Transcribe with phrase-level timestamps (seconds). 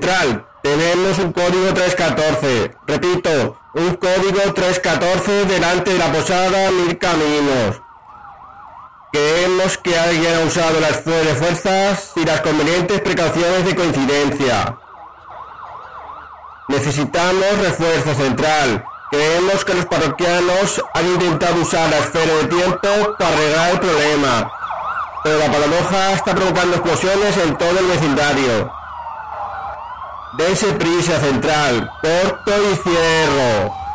[0.00, 2.76] tenemos un código 314.
[2.86, 7.80] Repito, un código 314 delante de la posada Mil Caminos.
[9.12, 14.76] Queremos que alguien ha usado las fu- fuerzas y las convenientes precauciones de coincidencia.
[16.68, 18.84] Necesitamos refuerzo central.
[19.10, 22.88] Creemos que los parroquianos han intentado usar la esfera de tiempo
[23.18, 24.52] para arreglar el problema.
[25.22, 28.72] Pero la paradoja está provocando explosiones en todo el vecindario.
[30.36, 31.90] Dense prisa central.
[32.02, 33.85] Corto y cierro.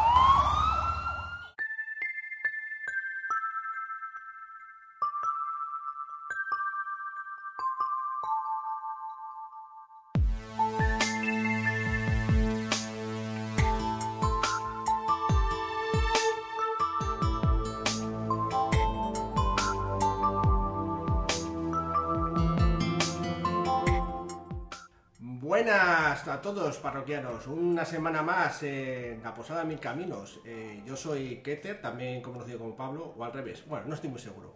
[26.23, 30.39] Buenas a todos parroquianos, una semana más en la Posada Mil Caminos.
[30.45, 34.19] Eh, yo soy Keter, también conocido como Pablo, o al revés, bueno, no estoy muy
[34.19, 34.53] seguro.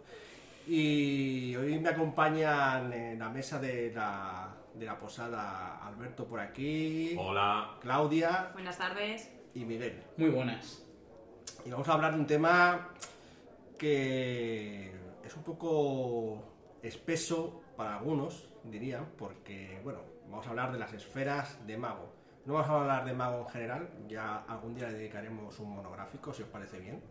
[0.68, 7.16] Y hoy me acompañan en la mesa de la, de la Posada Alberto por aquí,
[7.18, 7.72] Hola.
[7.80, 9.28] Claudia Buenas tardes.
[9.52, 10.00] y Miguel.
[10.18, 10.84] Muy buenas.
[11.64, 12.90] Y vamos a hablar de un tema
[13.76, 14.92] que
[15.24, 16.44] es un poco
[16.82, 22.12] espeso para algunos, dirían, porque, bueno, vamos a hablar de las esferas de mago.
[22.44, 26.32] No vamos a hablar de mago en general, ya algún día le dedicaremos un monográfico,
[26.32, 27.02] si os parece bien.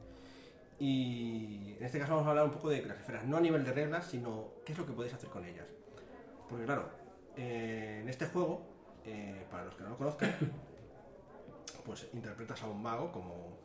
[0.80, 3.63] Y en este caso vamos a hablar un poco de las esferas, no a nivel
[3.63, 5.67] de reglas, sino qué es lo que podéis hacer con ellas.
[6.49, 6.89] Porque claro,
[7.36, 8.61] eh, en este juego,
[9.05, 10.33] eh, para los que no lo conozcan,
[11.86, 13.58] pues interpretas a un mago como,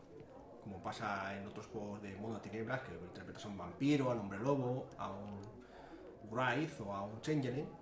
[0.63, 4.15] como pasa en otros juegos de mundo de tinieblas, que interpretas a un vampiro, a
[4.15, 5.41] un hombre lobo, a un
[6.31, 7.80] Wraith o a un Changeling.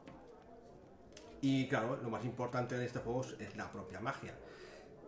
[1.41, 4.35] Y claro, lo más importante de este juego es- es la propia magia.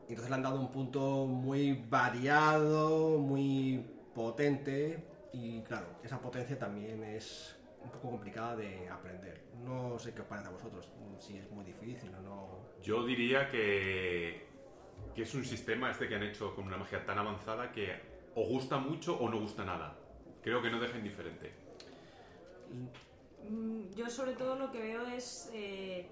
[0.08, 3.84] Entonces le han dado un punto muy variado, muy
[4.14, 9.40] potente y claro, esa potencia también es un poco complicada de aprender.
[9.64, 10.88] No sé qué os parece a vosotros,
[11.18, 12.48] si es muy difícil o no.
[12.82, 14.46] Yo diría que,
[15.14, 17.92] que es un sistema este que han hecho con una magia tan avanzada que
[18.34, 19.96] o gusta mucho o no gusta nada.
[20.42, 21.52] Creo que no deja indiferente.
[23.48, 25.50] Mm, Yo sobre todo lo que veo es...
[25.52, 26.08] eh,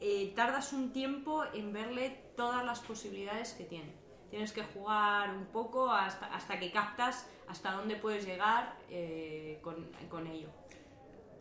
[0.00, 3.92] eh, tardas un tiempo en verle todas las posibilidades que tiene.
[4.30, 9.90] Tienes que jugar un poco hasta, hasta que captas hasta dónde puedes llegar eh, con,
[10.08, 10.48] con ello.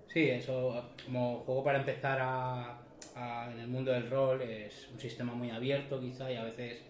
[0.08, 2.82] Sí, eso como juego para empezar a,
[3.52, 6.82] en el mundo del rol es un sistema muy abierto quizá y a veces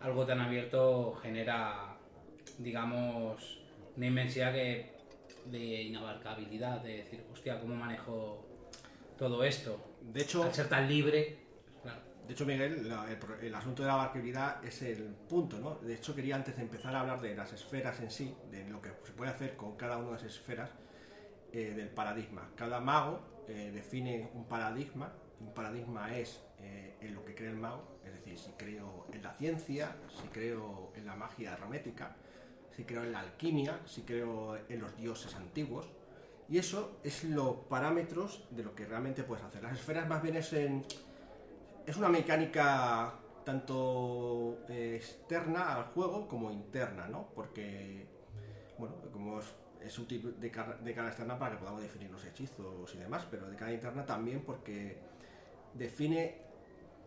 [0.00, 1.96] algo tan abierto genera,
[2.58, 3.60] digamos,
[3.96, 4.92] una inmensidad que,
[5.46, 8.45] de inabarcabilidad, de decir, hostia, ¿cómo manejo
[9.16, 9.78] todo esto?
[10.00, 11.36] De hecho, Al ser tan libre,
[11.82, 12.00] claro.
[12.26, 15.76] De hecho, Miguel, la- el, el asunto de la abarcabilidad es el punto, ¿no?
[15.76, 18.80] De hecho, quería antes de empezar a hablar de las esferas en sí, de lo
[18.82, 20.70] que se puede hacer con cada una de las esferas,
[21.52, 22.50] eh, del paradigma.
[22.56, 25.12] Cada mago eh, define un paradigma.
[25.40, 29.22] Un paradigma es eh, en lo que cree el mago, es decir, si creo en
[29.22, 32.16] la ciencia, si creo en la magia hermética,
[32.70, 35.86] si creo en la alquimia, si creo en los dioses antiguos.
[36.48, 39.62] Y eso es los parámetros de lo que realmente puedes hacer.
[39.62, 43.14] Las esferas más bien es es una mecánica
[43.44, 47.28] tanto eh, externa al juego como interna, ¿no?
[47.32, 48.08] Porque,
[48.76, 49.46] bueno, como es,
[49.80, 53.24] es útil de cara, de cara externa para que podamos definir los hechizos y demás,
[53.30, 54.98] pero de cara interna también porque
[55.74, 56.38] define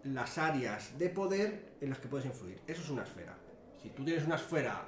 [0.03, 2.61] las áreas de poder en las que puedes influir.
[2.65, 3.35] Eso es una esfera.
[3.81, 4.85] Si tú tienes una esfera,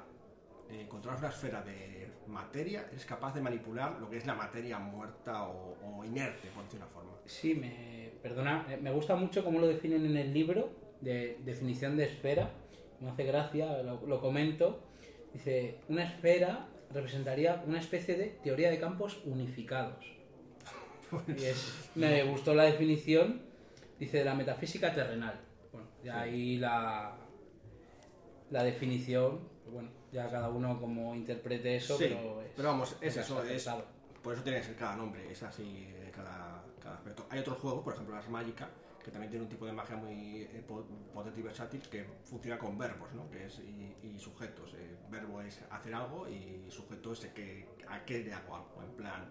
[0.71, 4.79] eh, controlas una esfera de materia, eres capaz de manipular lo que es la materia
[4.79, 7.11] muerta o, o inerte, por decir una forma.
[7.25, 10.69] Sí, me, perdona, eh, me gusta mucho cómo lo definen en el libro
[11.01, 12.49] de definición de esfera.
[12.99, 14.81] Me hace gracia, lo, lo comento.
[15.33, 20.06] Dice, una esfera representaría una especie de teoría de campos unificados.
[21.27, 23.41] Y es- me gustó la definición,
[24.00, 25.39] dice, de la metafísica terrenal.
[25.74, 27.17] Bueno, y ahí la,
[28.50, 29.39] la definición,
[30.12, 33.69] ya cada uno como interprete eso, Sí, pero, es- pero vamos, es eso, es-.
[34.22, 37.25] Por eso tiene que ser cada nombre, es así de cada, cada aspecto.
[37.30, 38.69] Hay otros juegos, por ejemplo las Magica,
[39.04, 42.60] que también tiene un tipo de magia muy eh, po- potente y versátil que funciona
[42.60, 43.28] con verbos ¿no?
[43.31, 44.75] que es, y, y sujetos.
[44.75, 48.84] El verbo es hacer algo y sujeto es que, a qué le hago algo.
[48.84, 49.28] En plan,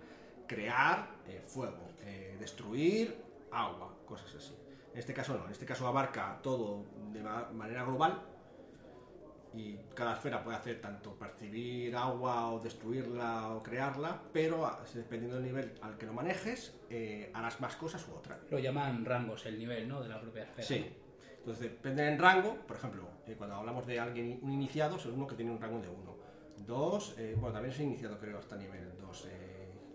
[0.49, 3.17] crear eh, fuego, eh, destruir
[3.53, 4.57] agua, cosas así.
[4.93, 8.21] En este caso no, en este caso abarca todo de ma- manera global
[9.55, 15.37] y cada esfera puede hacer tanto percibir agua o destruirla o crearla, pero a- dependiendo
[15.37, 18.39] del nivel al que lo manejes, eh, harás más cosas u otras.
[18.51, 20.03] Lo llaman rangos, el nivel, ¿no?
[20.03, 20.67] De la propia esfera.
[20.67, 20.87] Sí.
[21.39, 25.27] Entonces depende del rango, por ejemplo, eh, cuando hablamos de alguien un iniciado, es uno
[25.27, 26.17] que tiene un rango de 1.
[26.67, 29.27] 2, bueno, también es iniciado creo hasta nivel 2.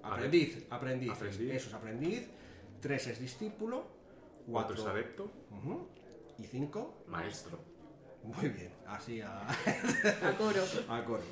[0.04, 1.52] aprendiz, aprendiz, Aprendiz.
[1.54, 2.30] eso es aprendiz.
[2.82, 3.86] 3 es discípulo.
[4.48, 5.32] 4 es 4 adepto,
[6.38, 7.60] y 5, maestro.
[8.26, 10.62] Muy bien, así a, A coro.
[10.90, 11.24] a coro.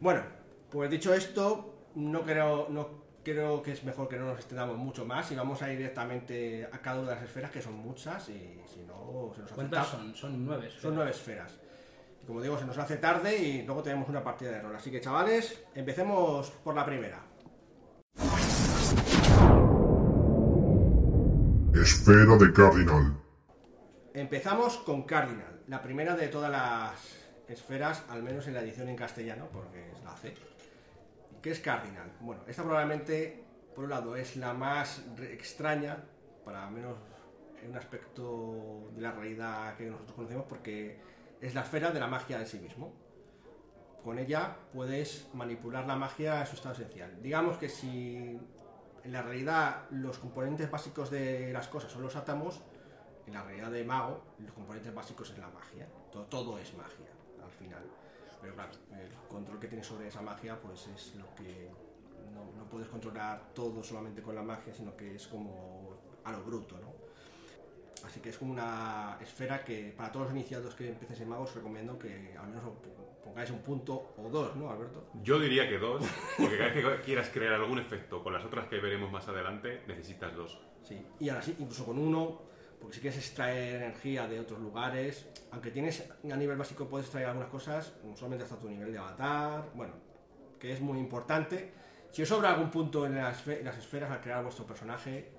[0.00, 0.22] Bueno,
[0.70, 2.88] pues dicho esto, no creo, no
[3.24, 6.66] creo que es mejor que no nos extendamos mucho más y vamos a ir directamente
[6.72, 9.54] a cada una de las esferas, que son muchas, y si no, se nos hace
[9.54, 10.02] ¿Cuántas tarde.
[10.04, 10.14] son?
[10.14, 10.66] Son nueve.
[10.66, 10.82] esferas.
[10.82, 11.58] Son nueve esferas.
[12.22, 14.74] Y como digo, se nos hace tarde y luego tenemos una partida de rol.
[14.76, 17.22] Así que chavales, empecemos por la primera.
[21.74, 23.16] Esfera de Cardinal.
[24.14, 26.92] Empezamos con Cardinal, la primera de todas las
[27.46, 30.34] esferas, al menos en la edición en castellano, porque es la C.
[31.42, 32.10] ¿Qué es Cardinal?
[32.20, 33.44] Bueno, esta probablemente,
[33.74, 35.98] por un lado, es la más extraña,
[36.44, 36.96] para menos
[37.62, 40.98] en un aspecto de la realidad que nosotros conocemos, porque
[41.40, 42.94] es la esfera de la magia en sí mismo.
[44.02, 47.22] Con ella puedes manipular la magia en su estado esencial.
[47.22, 48.40] Digamos que si
[49.04, 52.62] en la realidad los componentes básicos de las cosas son los átomos,
[53.28, 55.86] en la realidad de mago, los componentes básicos es la magia.
[56.10, 57.06] Todo, todo es magia,
[57.44, 57.84] al final.
[58.40, 61.70] Pero claro, el control que tienes sobre esa magia, pues es lo que
[62.34, 66.42] no, no puedes controlar todo solamente con la magia, sino que es como a lo
[66.42, 66.88] bruto, ¿no?
[68.06, 71.42] Así que es como una esfera que para todos los iniciados que empecéis en mago
[71.42, 72.62] os recomiendo que al menos
[73.24, 75.04] pongáis un punto o dos, ¿no, Alberto?
[75.22, 76.02] Yo diría que dos,
[76.38, 79.82] porque cada vez que quieras crear algún efecto con las otras que veremos más adelante,
[79.86, 80.58] necesitas dos.
[80.82, 82.40] Sí, y ahora sí, incluso con uno,
[82.80, 87.26] porque si quieres extraer energía de otros lugares, aunque tienes a nivel básico puedes extraer
[87.28, 89.94] algunas cosas, solamente hasta tu nivel de avatar, bueno,
[90.58, 91.72] que es muy importante.
[92.10, 95.32] Si os sobra algún punto en las, esfe- en las esferas al crear vuestro personaje,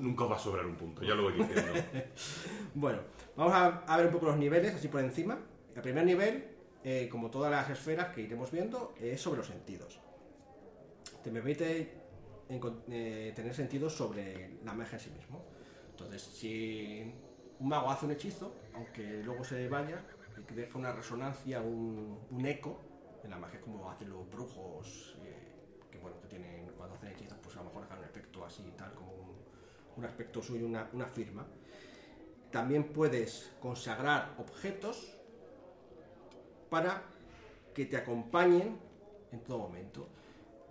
[0.00, 1.72] Nunca os va a sobrar un punto, ya lo voy diciendo.
[2.74, 2.98] bueno,
[3.36, 5.38] vamos a, a ver un poco los niveles, así por encima.
[5.76, 6.44] El primer nivel,
[6.82, 10.00] eh, como todas las esferas que iremos viendo, es sobre los sentidos.
[11.22, 11.92] Te permite
[12.48, 15.44] eh, tener sentidos sobre la magia en sí mismo.
[15.96, 17.10] Entonces, si
[17.58, 20.04] un mago hace un hechizo, aunque luego se vaya,
[20.50, 22.78] y deja una resonancia, un, eco
[23.24, 27.38] en la magia, como hacen los brujos, eh, que bueno, que tienen, cuando hacen hechizos,
[27.42, 29.36] pues a lo mejor dejan un efecto así, tal como un,
[29.96, 31.46] un aspecto suyo, una, una firma.
[32.50, 35.14] También puedes consagrar objetos
[36.68, 37.04] para
[37.72, 38.78] que te acompañen
[39.32, 40.08] en todo momento.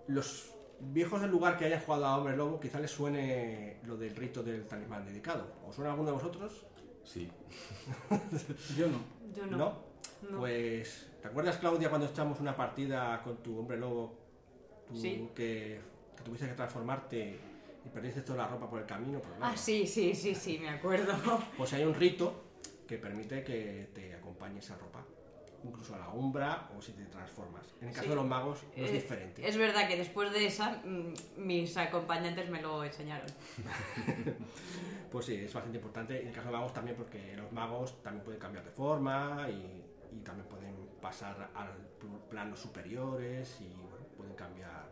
[0.06, 4.14] Los viejos del lugar que hayan jugado a Hombre Lobo, quizá les suene lo del
[4.16, 5.46] rito del talismán dedicado.
[5.66, 6.66] ¿Os suena alguno de vosotros?
[7.04, 7.30] Sí.
[8.76, 8.98] Yo no.
[9.34, 9.56] Yo no.
[9.56, 9.86] ¿No?
[10.30, 10.38] No.
[10.38, 14.14] Pues, ¿te acuerdas, Claudia, cuando echamos una partida con tu Hombre Lobo?
[14.88, 15.28] Tú Sí.
[15.34, 15.80] que,
[16.16, 17.38] que tuviste que transformarte
[17.84, 19.20] y perdiste toda la ropa por el camino.
[19.20, 19.52] Pues, nada.
[19.52, 21.12] Ah, sí, sí, sí, sí, me acuerdo.
[21.56, 22.42] Pues hay un rito
[22.86, 24.95] que permite que te acompañe esa ropa,
[25.68, 27.64] incluso a la umbra o si te transformas.
[27.80, 28.10] En el caso Sí.
[28.10, 29.48] de los magos no es Eh, diferente.
[29.48, 33.26] Es verdad que después de esa, mm, mis acompañantes me lo enseñaron.
[35.10, 36.20] Pues sí, es bastante importante.
[36.20, 39.84] En el caso de magos también porque los magos también pueden cambiar de forma y,
[40.12, 41.68] y también pueden pasar a
[42.28, 44.90] planos superiores y bueno, pueden cambiar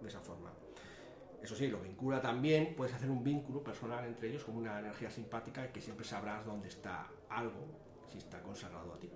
[0.00, 0.50] de esa forma.
[1.42, 5.10] Eso sí, lo vincula también, puedes hacer un vínculo personal entre ellos como una energía
[5.10, 7.66] simpática y que siempre sabrás dónde está algo
[8.10, 9.10] si está consagrado a ti.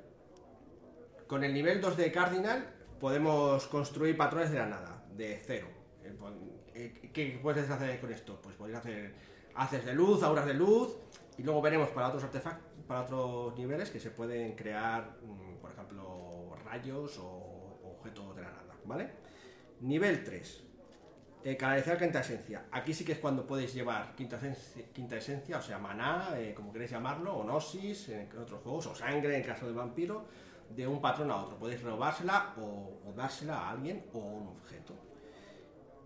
[1.27, 2.65] Con el nivel 2 de Cardinal
[3.01, 5.69] podemos construir patrones de la nada, de cero.
[6.05, 8.41] Eh, pon- eh, ¿Qué puedes hacer con esto?
[8.43, 9.15] Pues podéis hacer
[9.55, 10.97] haces de luz, auras de luz,
[11.39, 15.73] y luego veremos para otros artefactos, para otros niveles que se pueden crear, mm, por
[15.73, 19.11] ejemplo, rayos o objetos de la nada, ¿vale?
[19.81, 20.63] Nivel 3.
[21.43, 22.67] Eh, canalizar quinta esencia.
[22.73, 26.53] Aquí sí que es cuando podéis llevar quinta esencia, quinta esencia o sea, maná, eh,
[26.55, 30.27] como queréis llamarlo, o gnosis en otros juegos, o sangre en caso de vampiro,
[30.71, 31.59] de un patrón a otro.
[31.59, 34.95] Podéis robársela o, dársela a alguien o a un objeto.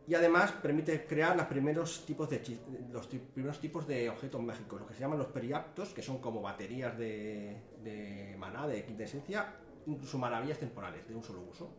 [0.06, 2.58] Y además permite crear los primeros tipos de
[2.90, 6.42] los primeros tipos de objetos mágicos, lo que se llaman los periaptos, que son como
[6.42, 9.54] baterías de, de maná, de quinta esencia,
[9.86, 11.70] incluso maravillas temporales, de un solo uso.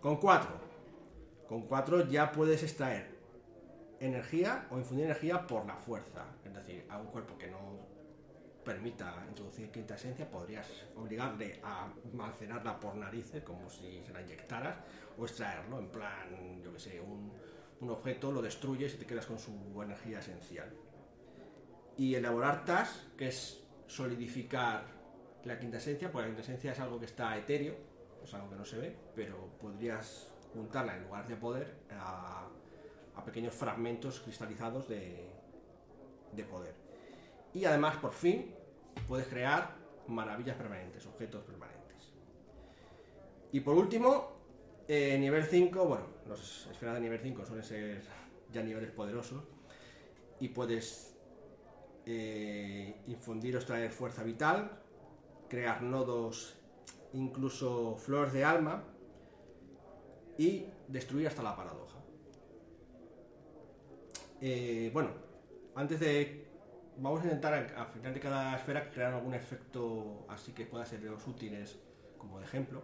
[0.00, 0.50] Con 4.
[1.48, 3.14] Con 4 ya puedes extraer
[4.00, 6.26] energía o infundir energía por la fuerza.
[6.44, 7.93] Es decir, a un cuerpo que no
[8.64, 10.66] permita introducir quinta esencia, podrías
[10.96, 14.76] obligarle a almacenarla por narices, como si se la inyectaras,
[15.18, 17.32] o extraerlo, en plan, yo que sé, un,
[17.80, 19.52] un objeto, lo destruyes y te quedas con su
[19.82, 20.70] energía esencial.
[21.96, 24.84] Y elaborar TAS, que es solidificar
[25.44, 27.76] la quinta esencia, pues la quinta esencia es algo que está etéreo,
[28.24, 32.48] es algo que no se ve, pero podrías juntarla en lugar de poder a,
[33.14, 35.28] a pequeños fragmentos cristalizados de,
[36.32, 36.83] de poder.
[37.54, 38.52] Y además, por fin,
[39.08, 39.76] puedes crear
[40.08, 42.12] maravillas permanentes, objetos permanentes.
[43.52, 44.32] Y por último,
[44.88, 48.02] eh, nivel 5, bueno, las esferas de nivel 5 suelen ser
[48.52, 49.44] ya niveles poderosos
[50.40, 51.16] y puedes
[52.06, 54.82] eh, infundir o extraer fuerza vital,
[55.48, 56.56] crear nodos,
[57.12, 58.84] incluso flores de alma
[60.36, 61.98] y destruir hasta la paradoja.
[64.40, 65.10] Eh, bueno,
[65.74, 66.43] antes de...
[66.96, 70.86] Vamos a intentar al al final de cada esfera crear algún efecto así que pueda
[70.86, 71.66] ser de los útiles
[72.16, 72.82] como de ejemplo.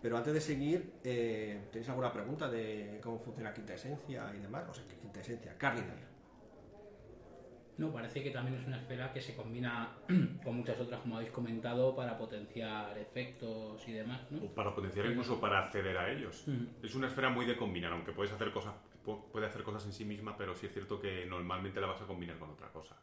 [0.00, 4.68] Pero antes de seguir, eh, ¿tenéis alguna pregunta de cómo funciona quinta esencia y demás?
[4.68, 6.00] O sea, que quinta esencia, cardinal.
[7.78, 9.96] No, parece que también es una esfera que se combina
[10.44, 14.38] con muchas otras, como habéis comentado, para potenciar efectos y demás, ¿no?
[14.46, 16.42] O para potenciar incluso para acceder a ellos.
[16.46, 16.84] Mm.
[16.86, 19.92] Es una esfera muy de combinar, aunque puedes hacer cosas, pu- puede hacer cosas en
[19.92, 22.96] sí misma, pero sí es cierto que normalmente la vas a combinar con otra cosa.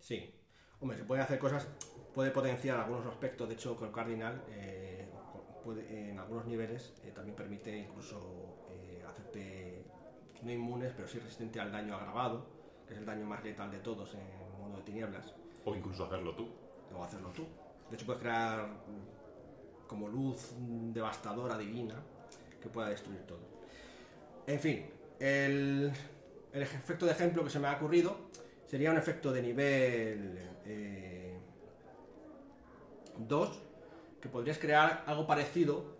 [0.00, 0.32] Sí.
[0.80, 1.66] Hombre, se puede hacer cosas,
[2.14, 3.48] puede potenciar algunos aspectos.
[3.48, 5.08] De hecho, con Cardinal, eh,
[5.64, 9.84] puede- en algunos niveles, eh, también permite incluso eh, hacerte
[10.42, 12.46] no inmunes, pero sí resistente al daño agravado,
[12.86, 15.34] que es el daño más letal de todos en el mundo de tinieblas.
[15.64, 16.48] O incluso hacerlo tú.
[16.94, 17.44] o hacerlo tú.
[17.90, 18.68] De hecho, puedes crear
[19.88, 20.52] como luz
[20.92, 21.94] devastadora, divina,
[22.60, 23.40] que pueda destruir todo.
[24.46, 24.86] En fin,
[25.18, 25.90] el,
[26.52, 28.16] el efecto de ejemplo que se me ha ocurrido
[28.66, 31.38] sería un efecto de nivel eh,
[33.18, 33.62] 2,
[34.20, 35.96] que podrías crear algo parecido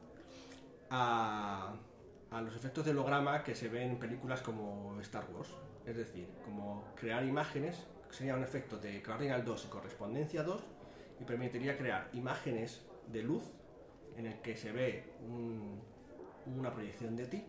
[0.91, 1.75] a,
[2.31, 5.51] a los efectos de holograma que se ven en películas como Star Wars.
[5.85, 10.61] Es decir, como crear imágenes, sería un efecto de Cardinal 2 y correspondencia 2,
[11.21, 13.43] y permitiría crear imágenes de luz
[14.17, 15.81] en el que se ve un-
[16.59, 17.45] una proyección de ti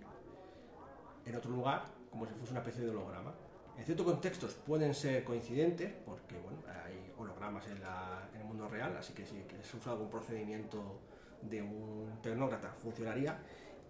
[1.26, 3.34] en otro lugar, como si fuese una especie de holograma.
[3.78, 8.68] En ciertos contextos pueden ser coincidentes, porque bueno, hay hologramas en, la- en el mundo
[8.68, 11.00] real, así que si se usa algún procedimiento
[11.42, 13.38] de un tecnócrata funcionaría.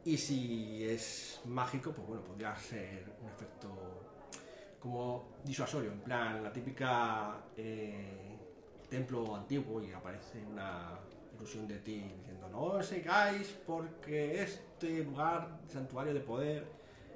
[0.03, 3.69] Y si es mágico, pues bueno, podría ser un efecto
[4.79, 8.37] como disuasorio, en plan la típica eh,
[8.89, 10.99] templo antiguo y aparece una
[11.35, 16.65] ilusión de ti diciendo no os sigáis porque este lugar, santuario de poder,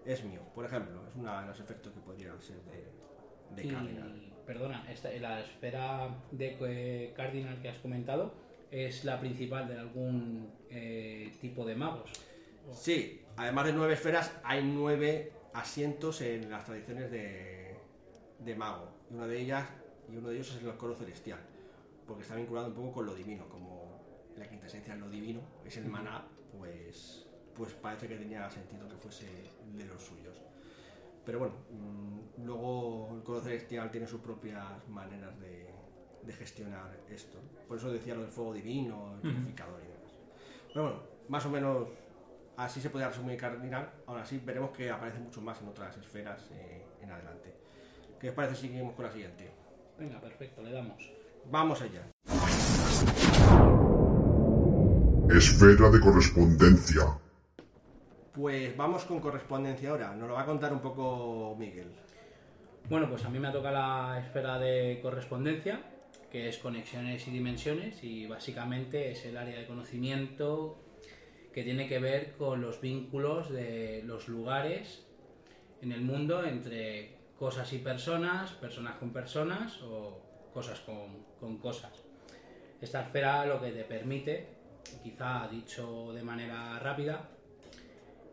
[0.06, 0.42] es mío.
[0.54, 4.34] Por ejemplo, es uno de los efectos que podría ser de, de Y, Cardinal.
[4.46, 8.34] perdona, esta, la esfera de Cardinal que has comentado
[8.72, 12.10] es la principal de algún eh, tipo de magos.
[12.72, 17.76] Sí, además de nueve esferas, hay nueve asientos en las tradiciones de,
[18.40, 18.90] de mago.
[19.10, 19.68] Y una de ellas,
[20.10, 21.40] y uno de ellos es el coro celestial,
[22.08, 24.00] porque está vinculado un poco con lo divino, como
[24.38, 26.26] la quinta esencia es lo divino, es el maná,
[26.58, 29.28] pues, pues parece que tenía sentido que fuese
[29.74, 30.42] de los suyos.
[31.26, 35.72] Pero bueno, mm, luego el coro celestial tiene sus propias maneras de,
[36.24, 37.40] de gestionar esto.
[37.68, 40.12] Por eso decía lo del fuego divino, el purificador y demás.
[40.74, 41.88] Pero bueno, más o menos
[42.58, 43.90] así se puede resumir Cardinal.
[44.08, 47.56] Ahora sí veremos que aparece mucho más en otras esferas eh, en adelante.
[48.20, 49.52] ¿Qué os parece si seguimos con la siguiente?
[49.98, 51.12] Venga, perfecto, le damos.
[51.50, 52.08] Vamos allá.
[55.30, 57.20] Esfera de correspondencia.
[58.34, 60.16] Pues vamos con correspondencia ahora.
[60.16, 61.92] Nos lo va a contar un poco Miguel.
[62.90, 65.82] Bueno, pues a mí me ha tocado la esfera de correspondencia,
[66.32, 70.82] que es conexiones y dimensiones, y básicamente es el área de conocimiento
[71.54, 75.06] que tiene que ver con los vínculos de los lugares
[75.82, 80.22] en el mundo entre cosas y personas, personas con personas o
[80.54, 81.92] cosas con, con cosas.
[82.80, 84.48] Esta esfera lo que te permite,
[85.04, 87.30] quizá dicho de manera rápida,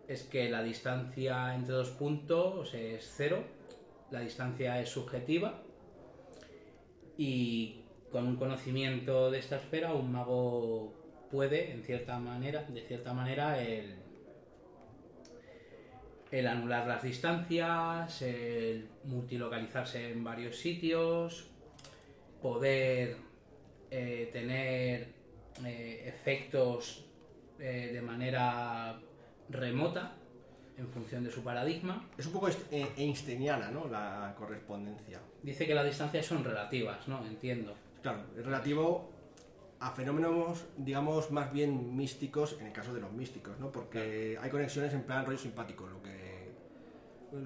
[0.09, 3.45] es que la distancia entre dos puntos es cero,
[4.11, 5.62] la distancia es subjetiva
[7.19, 10.95] y con un conocimiento de esta esfera un mago
[11.31, 13.97] puede, en cierta manera, de cierta manera, el,
[16.47, 21.50] anular las distancias, el multilocalizarse en varios sitios,
[22.41, 23.17] poder
[23.91, 25.09] eh, tener
[25.67, 27.05] eh, efectos
[27.59, 28.99] eh, de manera
[29.50, 30.14] remota
[30.76, 32.09] en función de su paradigma.
[32.17, 33.88] Es un poco eh, einsteiniana, ¿no?
[33.88, 35.21] La correspondencia.
[35.43, 37.25] Dice que las distancias son relativas, ¿no?
[37.26, 37.75] Entiendo.
[38.02, 39.11] Claro, es relativo
[39.81, 43.71] a fenómenos, digamos, más bien místicos, en el caso de los místicos, ¿no?
[43.71, 46.49] Porque hay conexiones en plan rollo simpático, lo que...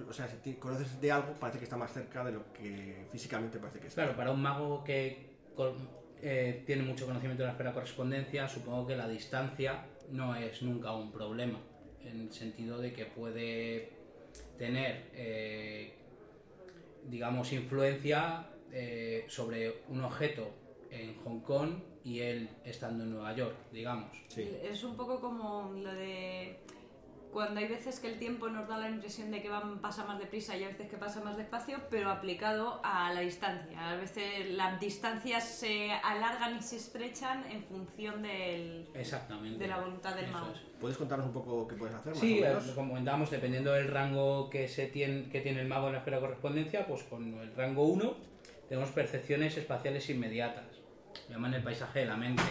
[0.08, 3.06] O sea, si te conoces de algo, parece que está más cerca de lo que
[3.10, 4.02] físicamente parece que está.
[4.02, 5.32] Claro, para un mago que,
[6.22, 10.62] eh, tiene mucho conocimiento de la esfera de correspondencia, supongo que la distancia no es
[10.62, 11.58] nunca un problema,
[12.04, 13.90] en el sentido de que puede
[14.58, 15.92] tener, eh,
[17.08, 20.48] digamos, influencia eh, sobre un objeto
[20.90, 21.70] en Hong Kong
[22.04, 24.10] y él estando en Nueva York, digamos.
[24.28, 24.48] Sí.
[24.62, 26.58] Es un poco como lo de
[27.32, 30.18] cuando hay veces que el tiempo nos da la impresión de que van, pasa más
[30.18, 33.90] deprisa y a veces que pasa más despacio, pero aplicado a la distancia.
[33.90, 39.58] A veces las distancias se alargan y se estrechan en función del, Exactamente.
[39.58, 40.52] de la voluntad del mago.
[40.54, 40.60] es.
[40.78, 42.12] ¿Puedes contarnos un poco qué puedes hacer?
[42.12, 42.64] más Sí, o eh, menos?
[42.72, 46.18] como comentábamos, dependiendo del rango que, se tiene, que tiene el mago en la esfera
[46.18, 48.14] de correspondencia, pues con el rango 1
[48.68, 50.64] tenemos percepciones espaciales inmediatas.
[51.28, 52.42] Lo llaman el paisaje de la mente.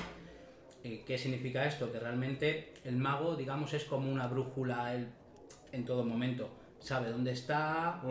[0.83, 1.91] Eh, ¿Qué significa esto?
[1.91, 5.09] Que realmente el mago, digamos, es como una brújula él,
[5.71, 6.49] en todo momento.
[6.79, 8.01] Sabe dónde está,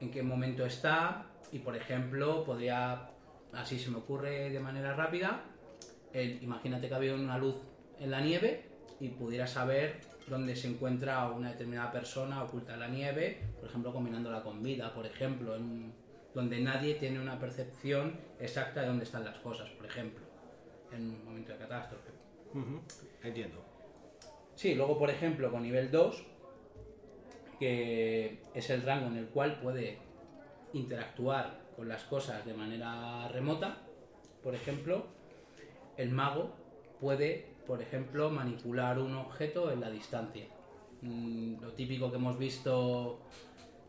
[0.00, 3.10] en qué momento está y, por ejemplo, podría,
[3.52, 5.42] así se me ocurre de manera rápida,
[6.12, 7.56] el- imagínate que había una luz
[7.98, 8.66] en la nieve
[9.00, 13.92] y pudiera saber dónde se encuentra una determinada persona oculta en la nieve, por ejemplo,
[13.92, 15.92] combinándola con vida, por ejemplo, en-
[16.34, 20.24] donde nadie tiene una percepción exacta de dónde están las cosas, por ejemplo,
[20.92, 22.10] en un momento de catástrofe.
[23.22, 23.64] Entiendo.
[24.54, 26.24] Sí, luego por ejemplo con nivel 2,
[27.58, 29.98] que es el rango en el cual puede
[30.72, 33.78] interactuar con las cosas de manera remota,
[34.42, 35.06] por ejemplo,
[35.96, 36.50] el mago
[37.00, 40.46] puede, por ejemplo, manipular un objeto en la distancia.
[41.02, 43.20] Mm, lo típico que hemos visto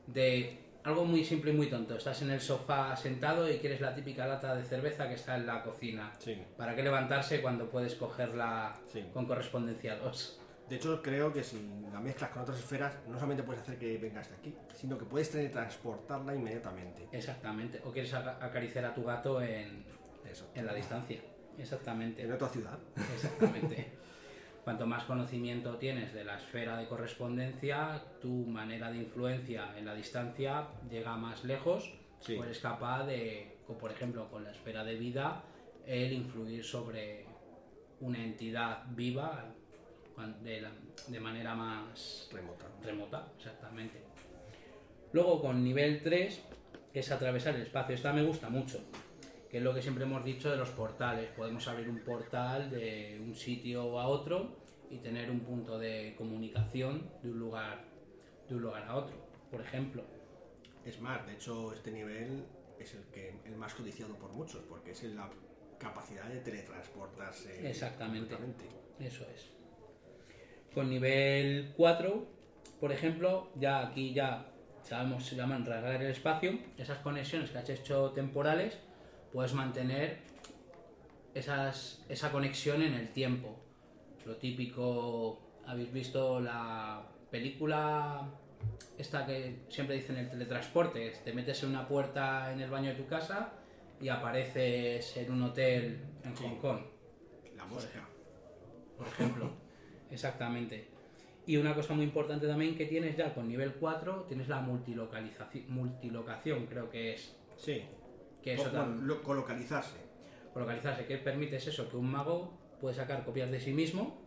[0.08, 1.96] de algo muy simple y muy tonto.
[1.96, 5.46] Estás en el sofá sentado y quieres la típica lata de cerveza que está en
[5.46, 6.12] la cocina.
[6.20, 6.42] Sí.
[6.58, 9.06] ¿Para qué levantarse cuando puedes cogerla Sí.
[9.14, 10.40] con correspondencia 2?
[10.70, 11.58] De hecho, creo que si
[11.92, 15.06] la mezclas con otras esferas, no solamente puedes hacer que venga hasta aquí, sino que
[15.06, 17.08] puedes teletransportarla inmediatamente.
[17.12, 17.82] Exactamente.
[17.86, 19.84] O quieres aca- acariciar a tu gato en,
[20.30, 20.50] Eso.
[20.54, 21.20] en la distancia.
[21.58, 22.22] Exactamente.
[22.24, 22.78] En otra ciudad.
[23.16, 23.92] Exactamente.
[24.64, 29.96] Cuanto más conocimiento tienes de la esfera de correspondencia, tu manera de influencia en la
[29.96, 31.92] distancia llega más lejos.
[32.20, 32.36] Sí.
[32.36, 35.42] O eres capaz de, por ejemplo, con la esfera de vida,
[35.88, 37.26] el influir sobre
[38.02, 39.46] una entidad viva
[40.16, 40.72] cuan- de, la-
[41.08, 42.66] de manera más Remota.
[42.84, 44.04] remota, exactamente.
[45.14, 46.44] Luego con nivel 3
[46.94, 47.96] es atravesar el espacio.
[47.96, 48.80] Esta me gusta mucho,
[49.50, 51.30] que es lo que siempre hemos dicho de los portales.
[51.32, 54.58] Podemos abrir un portal de un sitio a otro
[54.90, 57.86] y tener un punto de comunicación de un lugar,
[58.48, 59.16] de un lugar a otro.
[59.52, 60.04] Por ejemplo,
[60.86, 62.46] Es más, de hecho, este nivel
[62.80, 65.30] es el que el más codiciado por muchos, porque es la
[65.78, 67.70] capacidad de teletransportarse.
[67.70, 68.36] Exactamente.
[69.00, 69.52] Eso es.
[70.74, 72.28] Con nivel 4,
[72.80, 76.58] por ejemplo, ya aquí ya sabemos, se llaman rasgar el espacio.
[76.78, 78.78] Esas conexiones que has hecho temporales,
[79.32, 80.18] puedes mantener
[81.34, 83.60] esas, esa conexión en el tiempo.
[84.26, 88.30] Lo típico, habéis visto la película
[88.98, 92.96] esta que siempre dicen el teletransporte, te metes en una puerta en el baño de
[92.96, 93.54] tu casa
[94.02, 96.44] y apareces en un hotel en Sí.
[96.44, 96.80] Hong Kong
[97.56, 98.08] La música.
[98.98, 99.52] por ejemplo.
[100.12, 100.88] Exactamente.
[101.46, 105.66] Y una cosa muy importante también que tienes ya con nivel 4, tienes la multilocalización,
[105.70, 107.36] multilocación, creo que es.
[107.56, 107.84] Sí.
[108.44, 109.98] Que eso también, lo- colocalizarse.
[110.56, 114.22] localizarse, que permite es eso, que un mago puede sacar copias de sí mismo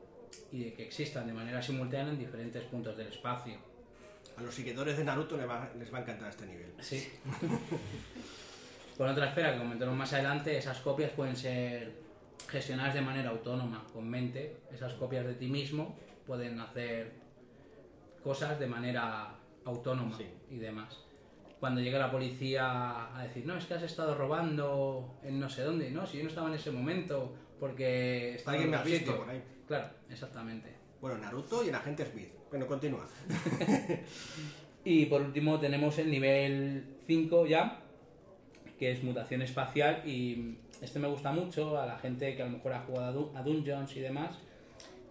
[0.51, 3.55] y de que existan de manera simultánea en diferentes puntos del espacio.
[4.39, 6.73] A los seguidores de Naruto les va, les va a encantar este nivel.
[6.81, 7.07] Sí.
[8.97, 11.93] Con otra esfera que comentaremos más adelante, esas copias pueden ser
[12.49, 14.57] gestionadas de manera autónoma, con mente.
[14.73, 17.13] Esas copias de ti mismo pueden hacer
[18.23, 20.27] cosas de manera autónoma Sí.
[20.51, 20.99] y demás.
[21.63, 25.63] Cuando llega la policía a decir, no, es que has estado robando en no sé
[25.63, 28.81] dónde, no, si yo no estaba en ese momento porque estaba Alguien en me ha
[28.81, 29.23] otro visto sitio".
[29.25, 29.43] por ahí.
[29.69, 30.69] Claro, exactamente.
[31.01, 32.31] Bueno, Naruto y el agente Smith.
[32.51, 33.07] Bueno, continúa.
[34.85, 37.79] Y por último tenemos el nivel 5 ya,
[38.81, 42.53] que es mutación espacial y este me gusta mucho a la gente que a lo
[42.53, 44.37] mejor ha jugado a Dun- a Dungeons y demás,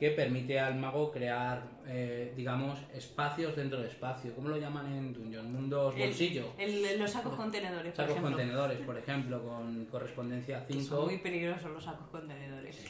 [0.01, 4.33] que permite al mago crear, eh, digamos, espacios dentro del espacio.
[4.33, 5.47] ¿Cómo lo llaman en Dungeons?
[5.47, 6.53] Mundos El- bolsillo.
[6.57, 8.31] el- los sacos contenedores, por Sacos ejemplo.
[8.31, 11.05] contenedores, por ejemplo, con correspondencia Que Son 5.
[11.05, 12.83] muy peligrosos los sacos contenedores.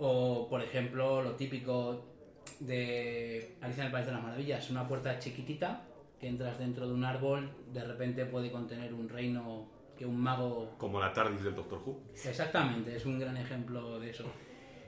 [0.00, 2.04] O, por ejemplo, lo típico
[2.58, 5.84] de Alicia en el País de las Maravillas, una puerta chiquitita
[6.18, 10.74] que entras dentro de un árbol, de repente puede contener un reino que un mago...
[10.78, 12.00] Como la TARDIS del Doctor Who.
[12.24, 14.24] Exactamente, es un gran ejemplo de eso.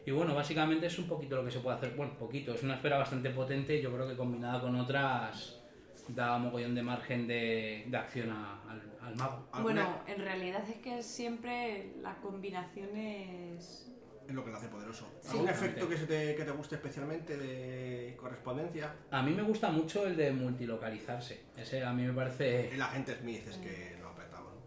[0.07, 1.95] Y bueno, básicamente es un poquito lo que se puede hacer.
[1.97, 5.61] Bueno, poquito, es una esfera bastante potente yo creo que combinada con otras
[6.09, 9.49] da mogollón de margen de, de acción a- al, al mago.
[9.53, 13.91] ¿Alguna- Bueno, en realidad es que siempre la combinación es...
[14.29, 15.09] Es lo que lo hace poderoso.
[15.21, 15.31] Sí.
[15.33, 18.93] ¿Algún efecto que, se te, que te guste especialmente de correspondencia?
[19.11, 21.43] A mí me gusta mucho el de multilocalizarse.
[21.57, 22.73] Ese a mí me parece...
[22.75, 23.96] El agente Smith es que.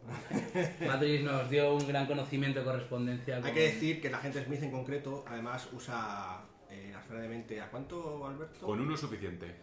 [0.88, 3.42] Matrix nos dio un gran conocimiento de correspondencia.
[3.44, 7.62] Hay que decir que el agente Smith en concreto, además, usa eh, la mente.
[7.62, 8.66] ¿A cuánto, Alberto?
[8.66, 9.54] Con uno es suficiente.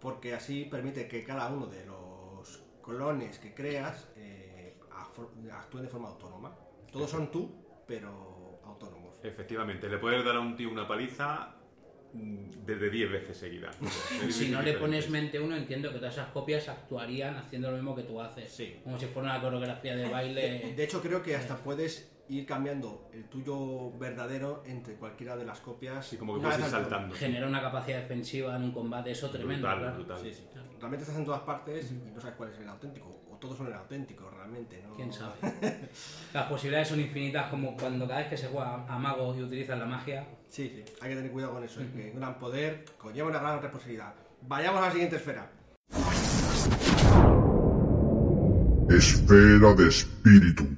[0.00, 4.76] Porque así permite que cada uno de los clones que creas eh,
[5.52, 6.54] actúen de forma autónoma.
[6.90, 7.50] Todos son tú,
[7.86, 9.14] pero autónomos.
[9.22, 11.54] Efectivamente, le puedes dar a un tío una paliza
[12.12, 13.76] desde 10 veces seguidas.
[14.30, 17.94] Si no le pones mente uno, entiendo que todas esas copias actuarían haciendo lo mismo
[17.94, 18.50] que tú haces.
[18.50, 18.80] Sí.
[18.84, 20.72] Como si fuera una coreografía de baile.
[20.76, 25.60] De hecho, creo que hasta puedes ir cambiando el tuyo verdadero entre cualquiera de las
[25.60, 26.06] copias.
[26.06, 27.14] Sí, como que puedes ir saltando.
[27.14, 29.66] Genera una capacidad defensiva en un combate, eso tremendo.
[29.66, 29.96] Brutal, claro.
[29.96, 30.18] brutal.
[30.22, 30.44] Sí, sí.
[30.78, 33.21] Realmente estás en todas partes y no sabes cuál es el auténtico.
[33.42, 34.80] Todos son el auténtico, realmente.
[34.86, 34.94] ¿no?
[34.94, 35.34] Quién sabe.
[36.32, 39.76] Las posibilidades son infinitas, como cuando cada vez que se juega a mago y utilizas
[39.76, 40.24] la magia.
[40.48, 40.84] Sí, sí.
[41.00, 41.80] Hay que tener cuidado con eso.
[41.80, 44.14] es que un gran poder conlleva una gran responsabilidad.
[44.42, 45.50] Vayamos a la siguiente esfera.
[48.88, 50.76] Esfera de espíritu.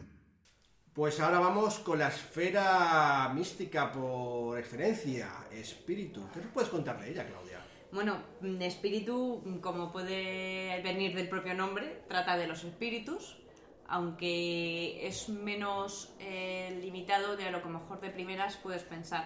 [0.94, 6.22] Pues ahora vamos con la esfera mística por excelencia, espíritu.
[6.33, 7.59] ¿Qué nos puedes contar de ella, Claudia?
[7.94, 13.37] Bueno, mm, espíritu, mm, como puede venir del propio nombre, trata de los espíritus,
[13.87, 19.24] aunque es menos eh, limitado de lo que mejor de primeras puedes pensar.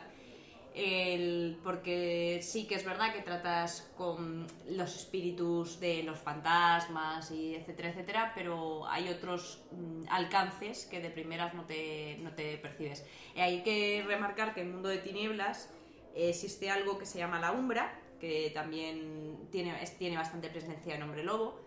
[0.75, 7.55] El- porque sí que es verdad que tratas con los espíritus de los fantasmas y
[7.55, 13.05] etcétera, etcétera, pero hay otros mm, alcances que de primeras no te, no te percibes.
[13.35, 15.71] Y hay que remarcar que en el mundo de tinieblas
[16.15, 21.03] existe algo que se llama la umbra, que también tiene, es- tiene bastante presencia en
[21.03, 21.61] Hombre Lobo,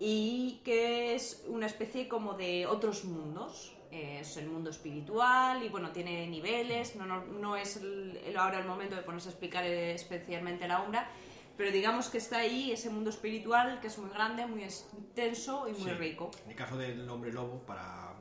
[0.00, 3.76] y que es una especie como de otros mundos.
[3.90, 8.66] Es el mundo espiritual y bueno, tiene niveles, no, no, no es el- ahora el
[8.66, 11.08] momento de ponerse a explicar eh, especialmente la umbra,
[11.56, 15.72] pero digamos que está ahí ese mundo espiritual que es muy grande, muy extenso y
[15.74, 15.96] muy Sí.
[15.96, 16.32] rico.
[16.44, 18.14] En el caso del hombre lobo, para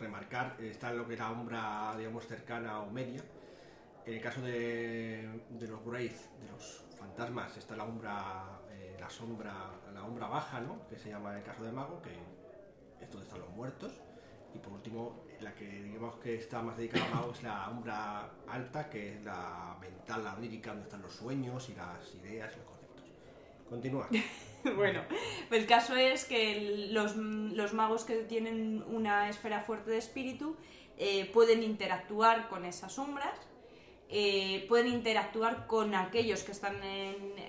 [0.00, 1.30] remarcar, está lo que es la
[1.96, 3.22] digamos, cercana o media.
[4.04, 9.08] En el caso de, de los Wraith, de los fantasmas, está la umbra, eh, la
[9.08, 10.86] sombra, la umbra baja, ¿no?
[10.88, 12.10] Que se llama en el caso de mago, que
[13.02, 13.92] es donde están los muertos.
[14.54, 18.30] Y por último, la que digamos que está más dedicada al mago es la umbra
[18.48, 22.56] alta, que es la mental, la onírica, donde están los sueños y las ideas y
[22.56, 23.04] los conceptos.
[23.68, 24.08] Continúa.
[24.76, 25.02] bueno,
[25.50, 30.56] el caso es que los, los magos que tienen una esfera fuerte de espíritu
[30.96, 33.38] eh, pueden interactuar con esas sombras,
[34.08, 36.76] eh, pueden interactuar con aquellos que están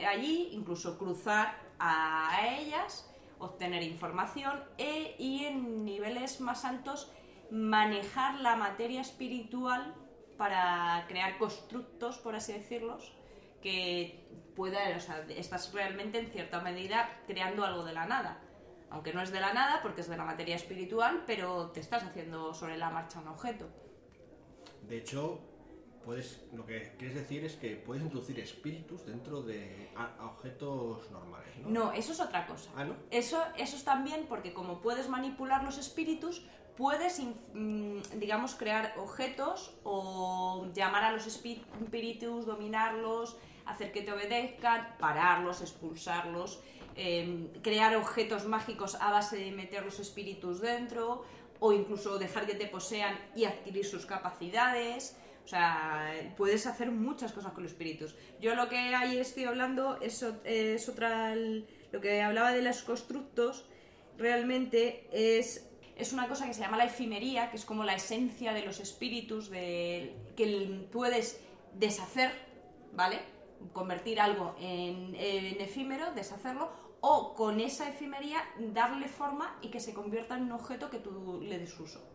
[0.08, 7.12] allí, incluso cruzar a, ellas, obtener información e, y en niveles más altos
[7.50, 9.96] manejar la materia espiritual
[10.38, 13.12] para crear constructos, por así decirlos,
[13.62, 18.42] que pueda, o sea, estás realmente en cierta medida creando algo de la nada.
[18.90, 22.04] Aunque no es de la nada, porque es de la materia espiritual, pero te estás
[22.04, 23.68] haciendo sobre la marcha un objeto.
[24.82, 25.40] De hecho,
[26.06, 31.10] puedes, lo que quieres decir es que puedes introducir espíritus dentro de a- a objetos
[31.12, 31.70] normales, ¿no?
[31.70, 32.70] No, eso es otra cosa.
[32.76, 32.96] Ah, ¿no?
[33.12, 36.42] Eso, eso es también porque como puedes manipular los espíritus,
[36.78, 37.20] puedes,
[37.54, 43.36] mm, digamos, crear objetos o llamar a los espíritus, dominarlos,
[43.66, 46.60] hacer que te obedezcan, pararlos, expulsarlos,
[46.96, 51.24] em, crear objetos mágicos a base de meter los espíritus dentro
[51.60, 55.16] o incluso dejar que te posean y adquirir sus capacidades.
[55.50, 58.16] O sea, puedes hacer muchas cosas con los espíritus.
[58.40, 61.34] Yo lo que ahí estoy hablando es, ot- es otra.
[61.36, 63.66] Lo que hablaba de los constructos
[64.16, 68.54] realmente es, es una cosa que se llama la efimería, que es como la esencia
[68.54, 71.42] de los espíritus, de, que puedes
[71.74, 72.30] deshacer,
[72.94, 73.18] ¿vale?
[73.74, 76.70] Convertir algo en, efímero, deshacerlo,
[77.02, 81.40] o con esa efimería darle forma y que se convierta en un objeto que tú
[81.42, 82.08] le des uso.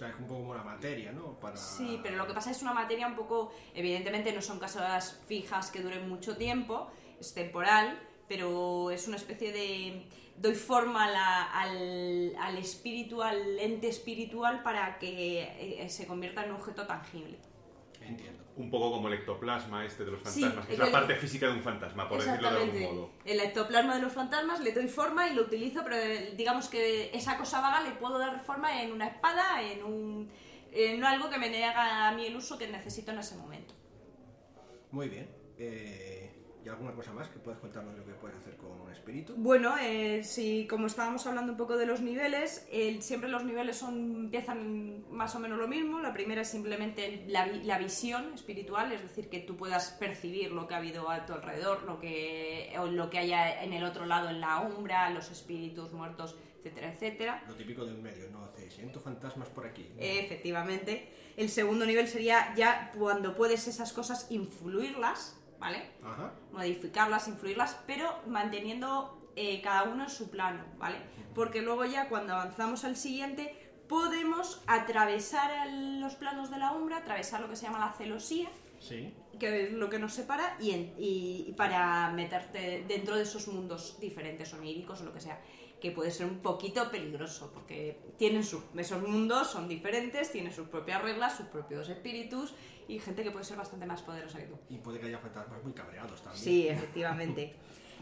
[0.00, 1.38] Sea, es un poco como la materia, ¿no?
[1.38, 1.58] Para...
[1.58, 5.70] Sí, pero lo que pasa es una materia un poco, evidentemente no son casas fijas
[5.70, 10.06] que duren mucho tiempo, es temporal, pero es una especie de
[10.38, 11.04] doy forma
[11.52, 17.36] al, al espíritu, al ente espiritual para que eh, se convierta en un objeto tangible.
[18.00, 18.44] Entiendo.
[18.56, 21.14] Un poco como el ectoplasma este de los Sí, fantasmas, que es el- la parte
[21.16, 23.10] física de un fantasma, por decirlo de algún modo.
[23.24, 27.10] El ectoplasma de los fantasmas le doy forma y lo utilizo, pero eh, digamos que
[27.16, 30.30] esa cosa vaga le puedo dar forma en una espada, en un
[30.72, 33.74] en algo que me niega a mí el uso que necesito en ese momento.
[34.92, 35.28] Muy bien.
[35.58, 36.19] Eh,
[36.64, 39.34] ya ¿Alguna cosa más que puedas contarnos de lo que puedes hacer con un espíritu?
[39.36, 43.76] Bueno, eh, si como estábamos hablando un poco de los niveles, el- siempre los niveles
[43.76, 43.94] son,
[44.24, 46.00] empiezan más o menos lo mismo.
[46.00, 50.66] La primera es simplemente la, la visión espiritual, es decir, que tú puedas percibir lo
[50.68, 54.06] que ha habido a tu alrededor, lo que, o lo que haya en el otro
[54.06, 57.44] lado, en la umbra, los espíritus muertos, etcétera, etcétera.
[57.48, 58.44] Lo típico de un medio, ¿no?
[58.44, 59.88] Hace, siento fantasmas por aquí.
[59.94, 60.02] ¿no?
[60.02, 61.08] Efectivamente.
[61.36, 65.90] El segundo nivel sería ya cuando puedes esas cosas influirlas, ¿vale?
[66.02, 66.32] Ajá.
[66.52, 70.96] modificarlas, influirlas, pero manteniendo eh, cada uno en su plano, ¿vale?
[71.34, 73.54] Porque luego ya cuando avanzamos al siguiente
[73.88, 78.48] podemos atravesar el- los planos de la umbra, atravesar lo que se llama la celosía,
[78.80, 79.14] Sí.
[79.38, 83.46] que es lo que nos separa, y, en- y- y para meterte dentro de esos
[83.48, 85.40] mundos diferentes, oníricos o lo que sea,
[85.80, 90.68] que puede ser un poquito peligroso, porque tienen sus, esos mundos son diferentes, tienen sus
[90.68, 92.54] propias reglas, sus propios espíritus,
[92.94, 94.56] y gente que puede ser bastante más poderosa que tú.
[94.68, 96.42] Y puede que haya fantasmas muy cabreados también.
[96.44, 97.54] Sí, efectivamente.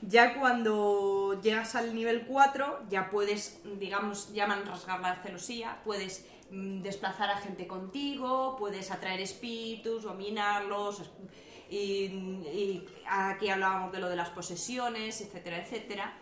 [0.03, 6.83] Ya cuando llegas al nivel 4, ya puedes, digamos, llaman rasgar la celosía, puedes mm,
[6.83, 11.03] desplazar a gente contigo, puedes atraer espíritus, dominarlos,
[11.71, 16.17] y, y aquí hablábamos de lo de las posesiones, etcétera, etcétera.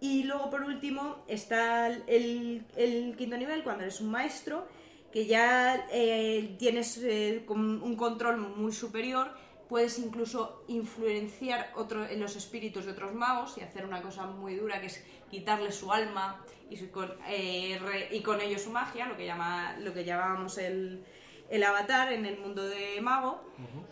[0.00, 4.68] Y luego, por último, está el, el- el quinto nivel, cuando eres un maestro,
[5.12, 9.30] que ya eh, tienes eh, un control muy superior,
[9.68, 14.54] puedes incluso influenciar otro, en los espíritus de otros magos y hacer una cosa muy
[14.54, 18.70] dura, que es quitarle su alma y, su- con, eh, re- y con ello su
[18.70, 21.04] magia, lo que, llama, lo que llamábamos el,
[21.50, 23.42] el avatar en el mundo de mago.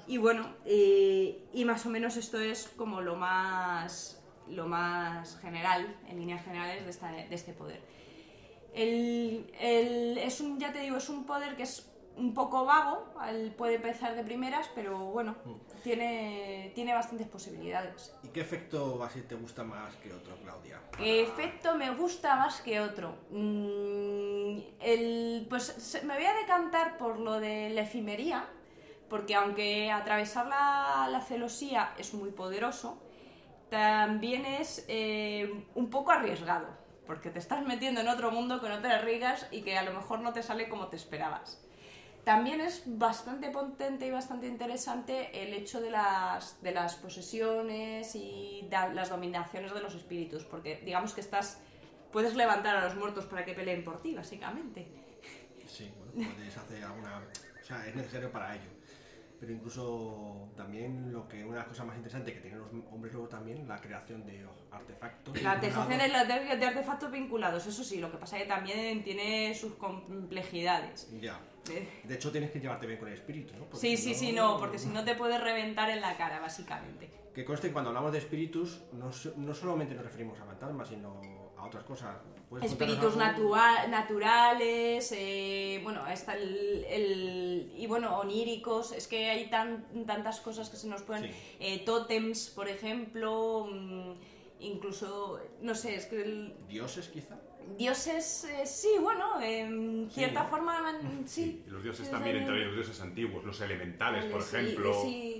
[0.07, 6.19] Y bueno, y más o menos esto es como lo más, lo más general, en
[6.19, 7.81] líneas generales, de, esta- de este poder.
[8.77, 13.13] El, el- es un, ya te digo, es un poder que es un poco vago,
[13.19, 15.35] al- puede empezar de primeras, pero bueno,
[15.83, 18.15] tiene, tiene bastantes posibilidades.
[18.23, 20.81] ¿Y qué efecto así te gusta más que otro, Claudia?
[20.97, 23.17] ¿Qué efecto me gusta más que otro?
[23.31, 28.47] Mm, el, pues me voy a decantar por lo de la efimería,
[29.09, 32.99] porque aunque atravesar la, la celosía es muy poderoso,
[33.71, 36.67] también es eh, un poco arriesgado,
[37.07, 39.93] porque te estás metiendo en otro mundo que no te arriesgas y que a lo
[39.93, 41.63] mejor no te sale como te esperabas.
[42.25, 48.69] También es bastante potente y bastante interesante el hecho de las, de las posesiones y
[48.71, 51.61] las dominaciones de los espíritus, porque digamos que estás
[52.17, 54.87] puedes levantar a los muertos para que peleen por ti, básicamente.
[55.67, 57.23] Sí, bueno, puedes hacer alguna...
[57.61, 58.71] O sea, es necesario para ello.
[59.39, 63.13] Pero incluso también lo que una de las cosas más interesantes que tienen los hombres
[63.13, 65.43] luego también, la creación de artefactos.
[65.43, 69.55] La artesación de, de- artefactos vinculados, eso sí, lo que pasa es que también tiene
[69.55, 71.09] sus complejidades.
[71.21, 71.39] Ya.
[71.71, 73.65] Eh, De hecho, tienes que llevarte bien con el espíritu, ¿no?
[73.65, 77.11] Porque Sí, sí, sí, no, porque si no te puedes reventar en la cara, básicamente.
[77.35, 81.21] Que conste que cuando hablamos de espíritus, no, no solamente nos referimos a fantasmas, sino
[81.59, 82.17] a otras cosas.
[82.49, 89.51] ¿Puedes Espíritus natua- naturales, eh, bueno, está el, el- y bueno, oníricos, es que hay
[89.51, 91.25] tan, tantas cosas que se nos pueden...
[91.25, 91.31] Sí.
[91.59, 94.13] eh, tótems, por ejemplo, mm,
[94.61, 97.37] incluso, no sé, es que el- ¿Dioses, quizá?
[97.77, 101.65] dioses, eh, sí, bueno, en cierta forma, man, sí.
[101.67, 105.03] Y los dioses también entran los dioses antiguos, los elementales, por Sí, ejemplo.
[105.03, 105.36] sí.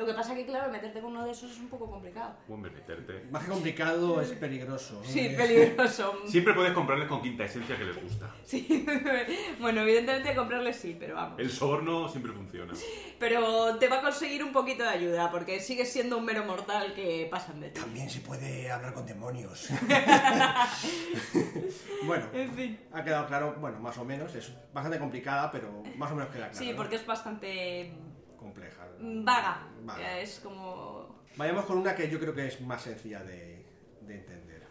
[0.00, 2.34] Lo que pasa que, claro, meterte con uno de esos es un poco complicado.
[2.48, 3.26] Hombre, meterte.
[3.30, 5.02] Más que complicado, es peligroso.
[5.04, 6.14] Sí, Eh, peligroso.
[6.26, 8.34] Siempre puedes comprarles con quinta esencia que les gusta.
[8.42, 8.86] Sí.
[9.60, 11.38] bueno, evidentemente comprarle sí, pero vamos.
[11.38, 12.72] El soborno siempre funciona.
[13.18, 16.94] Pero te va a conseguir un poquito de ayuda, porque sigues siendo un mero mortal
[16.94, 17.78] que pasan de ti.
[17.78, 19.68] También se puede hablar con demonios.
[22.06, 22.80] bueno, En fin.
[22.90, 24.34] ha quedado claro, bueno, más o menos.
[24.34, 26.64] Es bastante complicada, pero más o menos queda claro.
[26.64, 26.76] Sí, ¿no?
[26.78, 27.92] porque es bastante
[28.40, 28.79] Compleja.
[29.00, 29.66] Vaga.
[29.82, 30.20] Vaga.
[30.20, 31.24] Es como...
[31.36, 33.66] Vayamos con una que yo creo que es más sencilla de,
[34.02, 34.66] de entender.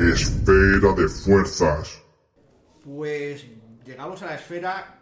[0.00, 2.02] Esfera de fuerzas.
[2.84, 3.46] Pues
[3.84, 5.00] llegamos a la esfera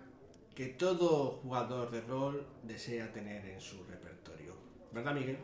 [0.54, 4.56] que todo jugador de rol desea tener en su repertorio.
[4.92, 5.38] ¿Verdad, Miguel?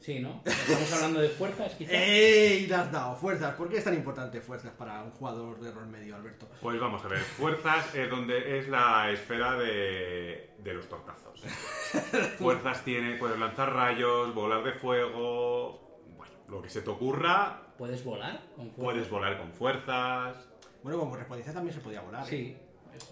[0.00, 0.40] Sí, ¿no?
[0.46, 1.92] Estamos hablando de fuerzas, quizás.
[1.94, 2.66] ¡Ey!
[2.66, 3.54] Le has dado fuerzas.
[3.54, 6.48] ¿Por qué es tan importante fuerzas para un jugador de rol medio, Alberto?
[6.62, 11.40] Pues vamos a ver, fuerzas es donde es la esfera de, de los tortazos.
[12.38, 18.04] Fuerzas tiene, puedes lanzar rayos, volar de fuego, bueno, lo que se te ocurra, ¿Puedes
[18.04, 18.40] volar?
[18.56, 18.82] Con fuerza?
[18.82, 20.36] puedes volar con fuerzas.
[20.82, 22.22] Bueno, con correspondencia también se podía volar.
[22.24, 22.26] ¿eh?
[22.28, 22.56] Sí.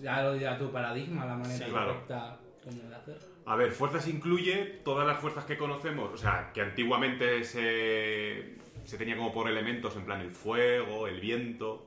[0.02, 1.92] Ya lo dirá tu paradigma, la manera Sí, claro.
[1.92, 3.18] correcta como de hacer.
[3.48, 8.98] A ver, fuerzas incluye todas las fuerzas que conocemos, o sea, que antiguamente se, se
[8.98, 11.86] tenía como por elementos, en plan el fuego, el viento,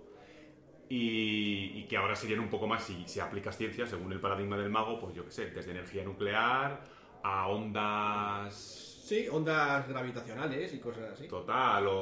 [0.89, 4.58] y, y que ahora serían un poco más, si, si aplicas ciencia, según el paradigma
[4.58, 6.82] del mago, pues yo qué sé, desde energía nuclear
[7.24, 11.28] a ondas Sí, ondas gravitacionales y cosas así.
[11.28, 11.93] total o,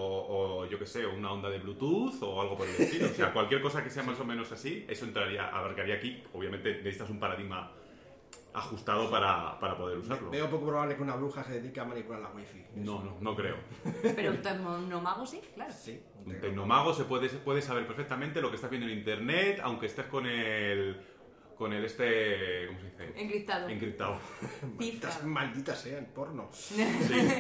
[0.62, 3.08] o yo que sé, una onda de Bluetooth o algo por el estilo.
[3.08, 6.22] O sea, cualquier cosa que sea más o menos así, eso entraría, abarcaría aquí.
[6.34, 7.72] Obviamente necesitas un paradigma
[8.54, 10.30] ajustado para, para poder usarlo.
[10.30, 12.64] Veo poco probable que una bruja se dedique a manipular la wifi.
[12.76, 13.58] No, no, no creo.
[14.02, 15.72] Pero un tecnomago sí, claro.
[15.72, 19.86] Sí, Un tecnomago se puede, puede saber perfectamente lo que estás viendo en internet, aunque
[19.86, 21.00] estés con el.
[21.58, 22.68] con el este.
[22.68, 23.22] ¿cómo se dice?
[23.22, 23.70] Encriptado.
[23.70, 24.20] Encriptado.
[24.64, 26.50] Malditas, malditas sean, porno.
[26.52, 26.76] Sí,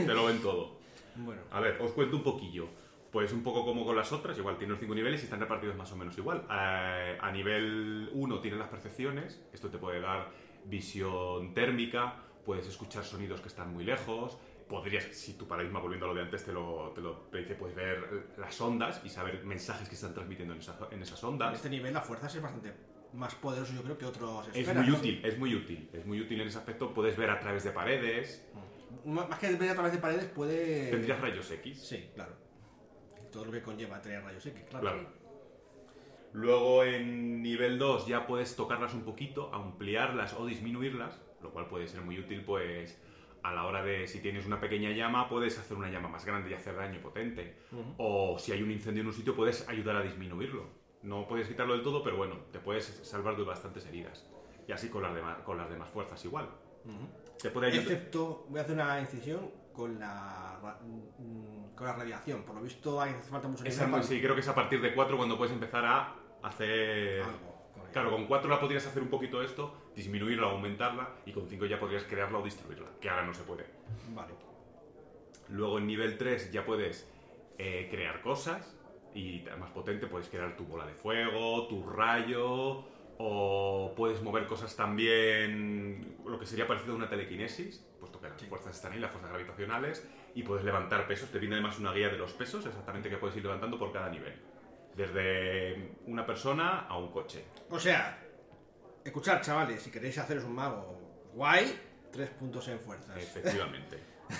[0.05, 0.77] te lo ven todo.
[1.15, 2.67] Bueno, A ver, os cuento un poquillo.
[3.11, 5.75] Pues un poco como con las otras, igual tiene los cinco niveles y están repartidos
[5.75, 6.45] más o menos igual.
[6.51, 10.29] Eh, a nivel 1 tienes las percepciones, esto te puede dar
[10.63, 16.09] visión térmica, puedes escuchar sonidos que están muy lejos, podrías, si tu paradigma, volviendo a
[16.09, 19.43] lo de antes, te lo, te lo te dice, puedes ver las ondas y saber
[19.43, 21.55] mensajes que están transmitiendo en, esa- en esas en ondas.
[21.55, 22.73] este nivel la fuerza es bastante
[23.13, 24.83] más poderoso yo creo que otros Es esferas.
[24.83, 24.99] muy ¿no?
[24.99, 27.71] útil, es muy útil, es muy útil en ese aspecto, puedes ver a través de
[27.71, 28.47] paredes,
[29.05, 30.89] M- Más que ver a través de paredes puede...
[30.91, 31.87] tendrías rayos X.
[31.87, 32.35] Sí, claro.
[33.31, 34.81] Todo lo que conlleva tener rayos X, claro.
[34.87, 35.18] Claro.
[36.33, 41.87] Luego en nivel 2 ya puedes tocarlas un poquito, ampliarlas o disminuirlas, lo cual puede
[41.87, 42.99] ser muy útil pues
[43.43, 46.49] a la hora de si tienes una pequeña llama puedes hacer una llama más grande
[46.49, 47.57] y hacer daño potente.
[47.97, 50.67] O si hay un incendio en un sitio puedes ayudar a disminuirlo.
[51.01, 54.29] No puedes quitarlo del todo, pero bueno, te puedes salvar de bastantes heridas.
[54.67, 56.49] Y así con las demás, con las demás fuerzas igual.
[57.41, 57.83] Te puede ayudar.
[57.83, 60.77] Excepto, voy a hacer una incisión con la,
[61.17, 62.43] mm, con la radiación.
[62.43, 64.93] Por lo visto hay hace falta mucho Esa sí, creo que es a partir de
[64.93, 67.21] 4 cuando puedes empezar a hacer...
[67.21, 67.59] algo.
[67.91, 71.65] Claro, con 4 la podrías hacer un poquito esto, disminuirla o aumentarla, y con 5
[71.65, 73.65] ya podrías crearla o destruirla, que ahora no se puede.
[74.09, 74.33] Vale.
[75.49, 77.11] Luego en nivel 3 ya puedes
[77.57, 78.77] eh, crear cosas,
[79.15, 82.85] y más potente puedes crear tu bola de fuego, tu rayo,
[83.17, 88.41] o puedes mover cosas también, lo que sería parecido a una telequinesis, puesto que las
[88.43, 91.29] fuerzas están ahí, las fuerzas gravitacionales, y puedes levantar pesos.
[91.31, 94.09] Te viene además una guía de los pesos, exactamente que puedes ir levantando por cada
[94.09, 94.33] nivel.
[94.99, 97.45] Desde una persona a un coche.
[97.69, 98.19] O sea,
[99.05, 100.99] escuchad, chavales, si queréis haceros un mago
[101.33, 101.79] guay,
[102.11, 103.15] tres puntos en fuerzas.
[103.17, 103.97] Efectivamente.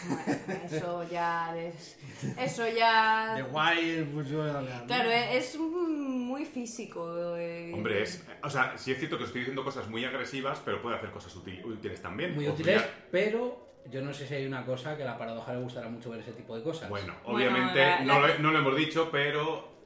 [0.08, 1.98] Bueno, eso ya es.
[2.38, 3.36] Eso ya.
[3.38, 4.44] De guay, pues yo...
[4.86, 7.36] Claro, e- es muy físico.
[7.38, 7.72] eh.
[7.74, 8.22] Hombre, es.
[8.44, 11.10] O sea, sí es cierto que os estoy diciendo cosas muy agresivas, pero puede hacer
[11.12, 12.36] cosas útil- útiles también.
[12.36, 15.62] Muy útiles, pero yo no sé si hay una cosa que a la paradoja le
[15.62, 16.90] gustará mucho ver ese tipo de cosas.
[16.90, 19.79] Bueno, Bueno, obviamente la- No, la- lo, no lo hemos dicho, pero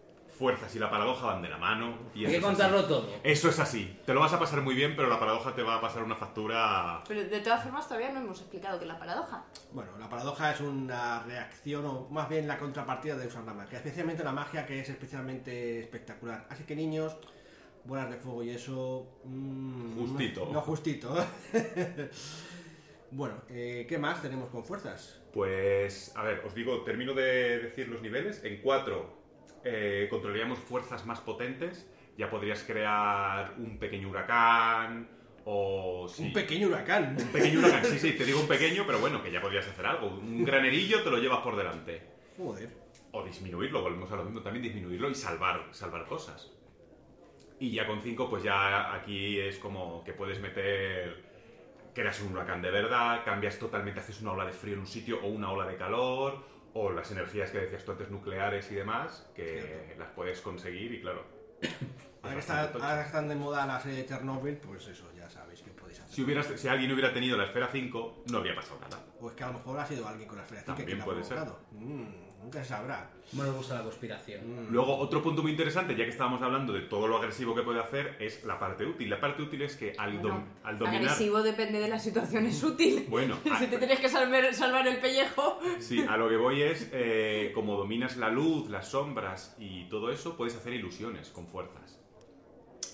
[0.43, 1.97] fuerzas y la paradoja van de la mano.
[2.13, 2.87] Y hay que contarlo así.
[2.89, 3.09] todo.
[3.23, 3.97] Eso es así.
[4.05, 6.17] Te lo vas a pasar muy bien, pero la paradoja te va a pasar una
[6.17, 7.01] factura.
[7.07, 9.45] Pero de todas formas, todavía no hemos explicado qué es la paradoja.
[9.71, 13.77] Bueno, la paradoja es una reacción, o más bien la contrapartida de usar la magia,
[13.77, 16.45] especialmente la magia que es especialmente espectacular.
[16.49, 17.15] Así que niños,
[17.85, 19.07] bolas de fuego y eso...
[19.23, 20.49] mm, Justito.
[20.51, 21.15] No, justito.
[23.11, 25.21] bueno, eh, ¿qué más tenemos con fuerzas?
[25.33, 28.43] Pues, a ver, os digo, termino de decir los niveles.
[28.43, 29.22] En 4
[30.09, 31.89] controlaríamos fuerzas más potentes.
[32.17, 35.09] Ya podrías crear un pequeño huracán
[35.45, 36.07] o...
[36.07, 37.17] sí, Un pequeño huracán.
[37.19, 39.85] Un pequeño huracán, sí, sí, te digo un pequeño, pero bueno, que ya podrías hacer
[39.85, 40.07] algo.
[40.07, 42.01] Un granerillo te lo llevas por delante.
[42.37, 42.69] Joder.
[43.11, 46.51] O disminuirlo, volvemos a lo mismo también, disminuirlo y salvar, salvar cosas.
[47.59, 51.23] Y ya con 5, pues ya aquí es como que puedes meter.
[51.93, 55.19] Creas un huracán de verdad, cambias totalmente, haces una ola de frío en un sitio
[55.21, 59.29] o una ola de calor, o las energías que decías tú antes nucleares y demás,
[59.35, 59.99] que Cierto.
[59.99, 61.23] las puedes conseguir y claro.
[62.23, 65.61] Ahora que, está, ahora están de moda la serie de Chernobyl, pues eso, ya sabéis
[65.61, 66.15] que podéis hacer.
[66.15, 69.03] Si, hubieras, si alguien hubiera tenido la esfera 5, no habría pasado nada.
[69.19, 70.97] O es que a lo mejor ha sido alguien con la esfera cinco que También
[70.99, 71.39] la ha puede ser.
[71.71, 73.09] Mm, nunca sabrá.
[73.31, 74.67] Como nos gusta la conspiración.
[74.69, 77.79] Luego, otro punto muy interesante, ya que estábamos hablando de todo lo agresivo que puede
[77.79, 79.09] hacer, es la parte útil.
[79.09, 81.01] La parte útil es que al, dom- Bueno, al dominar...
[81.03, 83.05] Agresivo depende de la situación, es útil.
[83.09, 85.59] Bueno, si te tienes que salvar, salvar el pellejo.
[85.79, 90.11] Sí, a lo que voy es, eh, como dominas la luz, las sombras y todo
[90.11, 91.99] eso, puedes hacer ilusiones con fuerzas.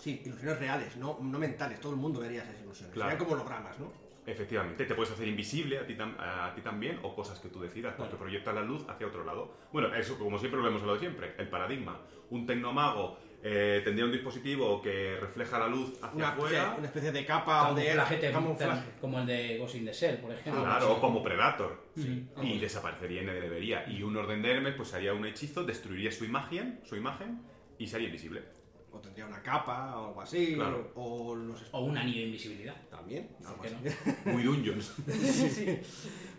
[0.01, 1.81] Sí, ilusiones reales, no, no mentales.
[1.81, 2.93] Todo el mundo vería esas ilusiones.
[2.93, 3.12] Claro.
[3.12, 3.91] Serían como hologramas, ¿no?
[4.31, 7.59] Efectivamente, te puedes hacer invisible a ti, tam- a ti también o cosas que tú
[7.61, 9.53] decidas, porque proyectas la luz hacia otro lado.
[9.73, 11.99] Bueno, eso como siempre lo hemos hablado siempre, el paradigma.
[12.29, 17.12] Un tecnomago eh, tendría un dispositivo que refleja la luz hacia Una afuera, una especie
[17.13, 18.89] de capa o de Camuflaje camuflaje.
[18.99, 20.62] como el de Ghost in the Shell, por ejemplo.
[20.62, 21.81] claro, o como Predator.
[21.95, 22.27] Sí.
[22.43, 23.89] Y desaparecería y nadie le vería.
[23.89, 27.41] Y un orden de Hermes pues haría un hechizo, destruiría su imagen, su imagen
[27.77, 28.43] y sería invisible.
[28.92, 30.56] O tendría una capa o algo así.
[30.56, 30.92] Claro.
[30.96, 31.67] O, los...
[31.71, 32.75] O un anillo de invisibilidad.
[32.90, 33.29] También.
[33.46, 34.19] algo que así.
[34.25, 34.96] Muy Dungeons.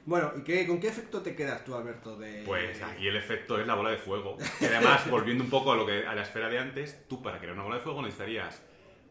[0.07, 2.17] Bueno, ¿y qué, con qué efecto te quedas tú, Alberto?
[2.17, 2.43] De...
[2.45, 4.39] Pues aquí el efecto es la bola de fuego.
[4.61, 7.39] Y además, volviendo un poco a lo que a la esfera de antes, tú para
[7.39, 8.63] crear una bola de fuego necesitarías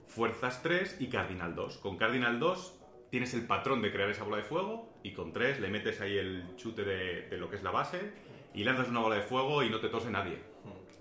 [0.07, 1.77] fuerzas 3 y cardinal 2.
[1.77, 2.79] Con cardinal 2
[3.11, 6.17] tienes el patrón de crear esa bola de fuego y con tres le metes ahí
[6.17, 8.11] el chute de, de lo que es la base
[8.53, 10.37] y lanzas una bola de fuego y no te tose nadie.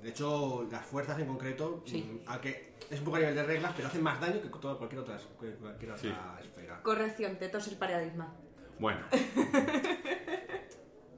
[0.03, 2.03] De hecho, las fuerzas en concreto, Sí.
[2.03, 4.77] mm, aunque es un poco a nivel de reglas, pero hacen más daño que toda
[4.79, 6.13] cualquier otra, cualquier otra Sí.
[6.41, 6.81] esfera.
[6.83, 8.33] Corrección, te tos el paradigma.
[8.79, 9.01] Bueno,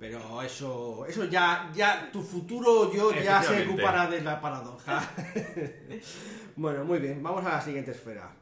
[0.01, 4.99] Pero eso, eso ya, ya tu futuro yo ya se ocupará de la paradoja.
[6.57, 8.35] bueno, muy bien, vamos a la siguiente esfera.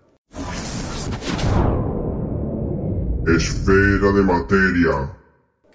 [3.26, 5.17] Esfera de materia.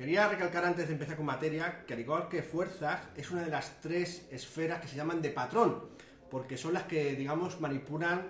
[0.04, 3.50] Quería recalcar antes de empezar con materia que al igual que fuerzas es una de
[3.50, 5.82] las tres esferas que se llaman de patrón,
[6.30, 8.28] porque son las que, digamos, manipulan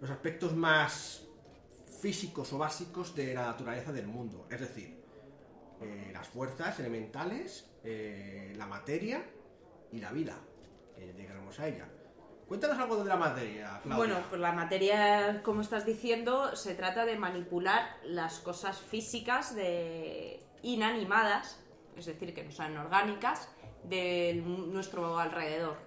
[0.00, 1.26] los aspectos más
[2.00, 4.48] físicos o básicos de la naturaleza del mundo.
[4.50, 4.98] Es decir,
[5.82, 9.22] eh, las fuerzas elementales, eh, la materia
[9.92, 10.38] y la vida,
[10.96, 11.86] que llegaremos a ella.
[12.48, 13.96] Cuéntanos algo de la materia, Claudia.
[13.96, 20.48] Bueno, pues la materia, como estás diciendo, se trata de manipular las cosas físicas de
[20.62, 21.60] inanimadas,
[21.96, 23.48] es decir, que no sean orgánicas,
[23.84, 25.78] de nuestro alrededor.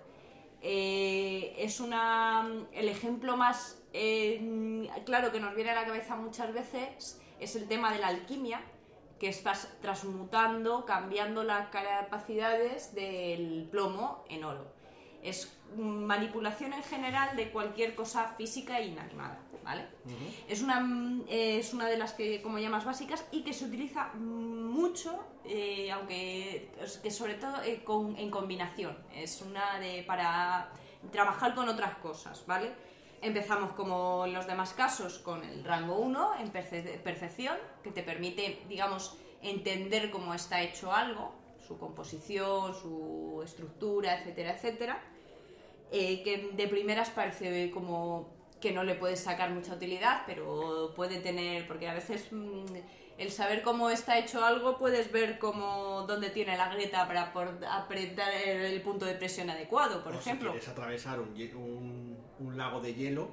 [0.61, 6.53] Eh, es una el ejemplo más eh, claro que nos viene a la cabeza muchas
[6.53, 8.61] veces es el tema de la alquimia
[9.19, 14.73] que estás transmutando cambiando las capacidades del plomo en oro
[15.23, 19.87] es manipulación en general de cualquier cosa física inanimada, ¿vale?
[20.47, 20.79] es, una,
[21.29, 25.19] eh, es una de las que, como ya más básicas y que se utiliza mucho,
[25.45, 26.69] eh, aunque
[27.01, 28.97] que sobre todo eh, con- en combinación.
[29.15, 30.71] Es una de para
[31.11, 32.71] trabajar con otras cosas, ¿vale?
[33.21, 38.03] Empezamos como en los demás casos con el rango 1 en perce- percepción, que te
[38.03, 41.33] permite, digamos, entender cómo está hecho algo,
[41.65, 45.01] su composición, su estructura, etcétera, etcétera
[45.91, 48.27] eh, que de primeras parece como
[48.63, 52.63] que no le puedes sacar mucha utilidad, pero puede tener, porque a veces mm,
[53.17, 57.59] el saber cómo está hecho algo puedes ver cómo dónde tiene la grieta para por-
[57.69, 60.49] apretar el, el punto de presión adecuado, por O ejemplo.
[60.49, 63.31] Si quieres atravesar un, un- un lago de hielo,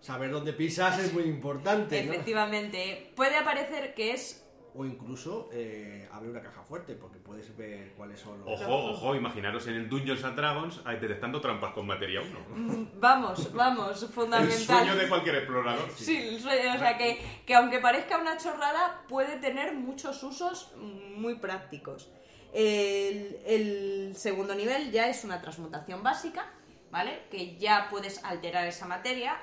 [0.00, 2.12] saber dónde pisas es muy importante, ¿no?
[2.12, 4.43] Efectivamente, puede aparecer que es
[4.76, 8.60] O incluso eh, abrir una caja fuerte, porque puedes ver cuáles son los...
[8.60, 12.40] ojo, ojo, imaginaros en el Dungeons and Dragons detectando trampas con materia 1.
[12.56, 14.58] mm, vamos, vamos, El fundamental.
[14.58, 15.88] sueño de cualquier explorador.
[15.94, 20.72] Sí, el sueño, o sea que, que aunque parezca una chorrada, puede tener muchos usos
[20.76, 22.10] muy prácticos.
[22.52, 26.50] El, el segundo nivel ya es una transmutación básica,
[26.90, 27.22] ¿vale?
[27.30, 29.36] Que ya puedes alterar esa materia,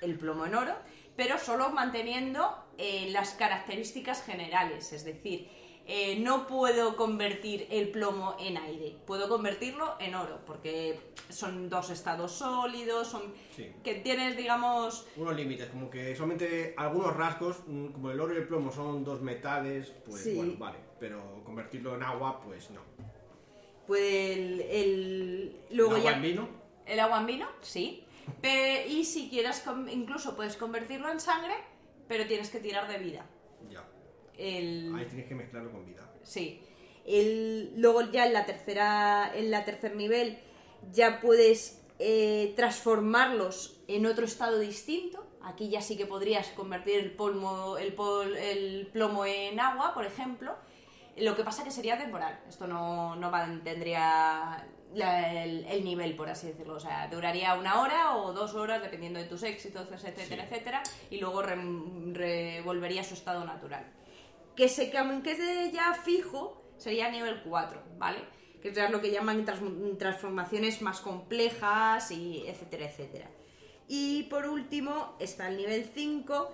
[0.00, 0.74] el plomo en oro,
[1.16, 5.48] pero solo manteniendo eh, las características generales, es decir,
[5.88, 10.98] eh, no puedo convertir el plomo en aire, puedo convertirlo en oro, porque
[11.28, 13.22] son dos estados sólidos, son
[13.54, 13.70] Sí.
[13.84, 18.38] que tienes, digamos, Unos límites, como que solamente algunos rasgos, mm, como el oro y
[18.38, 20.34] el plomo son dos metales, pues Sí.
[20.34, 20.78] bueno, vale.
[20.98, 22.80] Pero convertirlo en agua, pues no.
[23.86, 26.48] pues el, el- luego ¿El agua ya en vino?
[26.86, 28.02] el agua en vino, sí.
[28.88, 31.54] Y si quieres, incluso puedes convertirlo en sangre,
[32.08, 33.26] pero tienes que tirar de vida.
[33.70, 33.84] Ya.
[34.38, 36.08] El, Ahí tienes que mezclarlo con vida.
[36.22, 36.62] Sí.
[37.04, 40.38] El, luego ya en la tercera, en la tercer nivel
[40.92, 45.26] ya puedes eh, transformarlos en otro estado distinto.
[45.42, 50.04] Aquí ya sí que podrías convertir el polvo, el, pol- el plomo en agua, por
[50.04, 50.54] ejemplo.
[51.16, 52.40] Lo que pasa que sería temporal.
[52.48, 53.30] Esto no, no
[53.62, 56.74] tendría la- el, el nivel, por así decirlo.
[56.74, 60.82] O sea, duraría una hora o dos horas, dependiendo de tus éxitos, etcétera, etcétera.
[61.10, 61.56] Y luego re-
[62.12, 63.92] revolvería a su estado natural
[64.56, 64.90] que se
[65.22, 68.20] que es ya fijo sería nivel 4, ¿vale?
[68.62, 73.28] Que es lo que llaman trans- transformaciones más complejas y etcétera, etcétera.
[73.86, 76.50] Y por último está el nivel 5,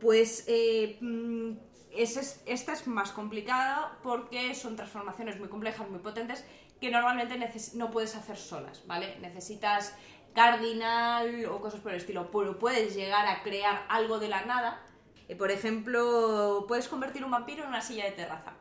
[0.00, 1.52] pues eh, mm,
[1.94, 6.44] es- esta es más complicada porque son transformaciones muy complejas, muy potentes,
[6.84, 7.38] que normalmente
[7.74, 9.16] no puedes hacer solas, ¿vale?
[9.22, 9.96] Necesitas
[10.34, 14.82] cardinal o cosas por el estilo, pero puedes llegar a crear algo de la nada.
[15.28, 18.52] Eh, por ejemplo, puedes convertir un vampiro en una silla de terraza.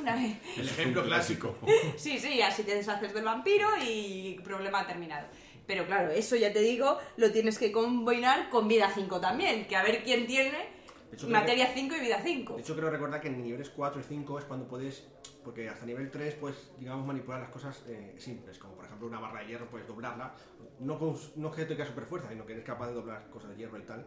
[0.00, 0.36] Una vez.
[0.56, 1.56] El ejemplo clásico.
[1.96, 5.28] Sí, sí, así te deshaces del vampiro y problema terminado.
[5.64, 9.76] Pero claro, eso ya te digo, lo tienes que combinar con vida 5 también, que
[9.76, 10.58] a ver quién tiene
[11.12, 12.54] hecho, materia 5 y vida 5.
[12.56, 15.04] De hecho, creo recordar que en niveles 4 y 5 es cuando puedes,
[15.44, 19.20] porque hasta nivel 3 puedes, digamos, manipular las cosas eh, simples, como por ejemplo una
[19.20, 20.34] barra de hierro, puedes doblarla,
[20.80, 23.56] no con no que tenga super fuerza, sino que eres capaz de doblar cosas de
[23.56, 24.06] hierro y tal.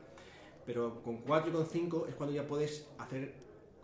[0.66, 3.34] Pero con 4 y con 5 es cuando ya puedes hacer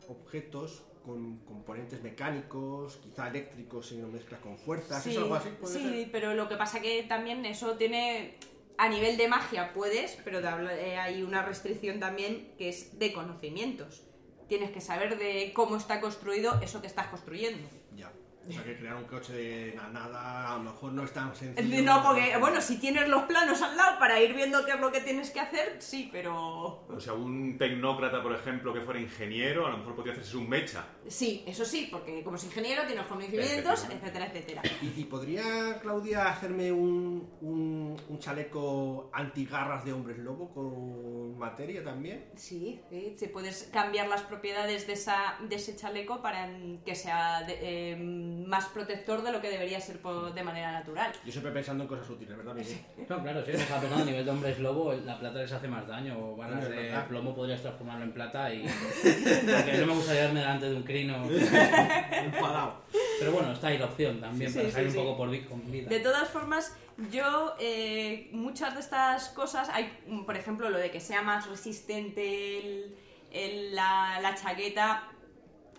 [0.09, 5.49] objetos con componentes mecánicos, quizá eléctricos si lo mezclas con fuerzas, Sí, ¿es algo así?
[5.59, 6.11] ¿Puede sí, ser?
[6.11, 8.37] pero lo que pasa que también eso tiene
[8.77, 14.03] a nivel de magia puedes, pero eh, hay una restricción también que es de conocimientos.
[14.47, 17.67] Tienes que saber de cómo está construido eso que estás construyendo.
[17.95, 18.11] Ya.
[18.47, 21.33] O sea que crear un coche de la nada a lo mejor no es tan
[21.35, 21.81] sencillo.
[21.83, 24.91] No, porque, bueno, si tienes los planos al lado para ir viendo qué es lo
[24.91, 26.85] que tienes que hacer, sí, pero...
[26.89, 30.49] O sea, un tecnócrata, por ejemplo, que fuera ingeniero, a lo mejor podría hacerse un
[30.49, 30.85] mecha.
[31.07, 34.61] Sí, eso sí, porque como es ingeniero tienes conocimientos, etcétera, etcétera.
[34.81, 41.83] ¿Y, y podría Claudia hacerme un, un, un chaleco antigarras de hombres lobo con materia
[41.83, 42.25] también?
[42.35, 46.49] Sí, sí, sí, puedes cambiar las propiedades de, esa, de ese chaleco para
[46.85, 51.11] que sea de- eh, más protector de lo que debería ser po- de manera natural.
[51.25, 52.77] Yo siempre pensando en cosas útiles, ¿verdad, Miguel?
[53.09, 55.87] No, claro, si estaba pensando a nivel de hombres lobo, la plata les hace más
[55.87, 56.17] daño.
[56.19, 57.07] O balas de verdad.
[57.07, 58.63] plomo podrías transformarlo en plata y.
[59.03, 61.23] Porque no me gustaría darme delante de un crino.
[62.11, 62.81] Enfadado.
[63.19, 65.09] Pero bueno, está ahí la opción también Sí, para sí, salir sí, un sí.
[65.09, 65.89] poco por vida.
[65.89, 66.75] De todas formas,
[67.11, 69.91] yo eh, muchas de estas cosas, hay,
[70.25, 72.95] por ejemplo, lo de que sea más resistente el-
[73.31, 75.03] el- la, la chaqueta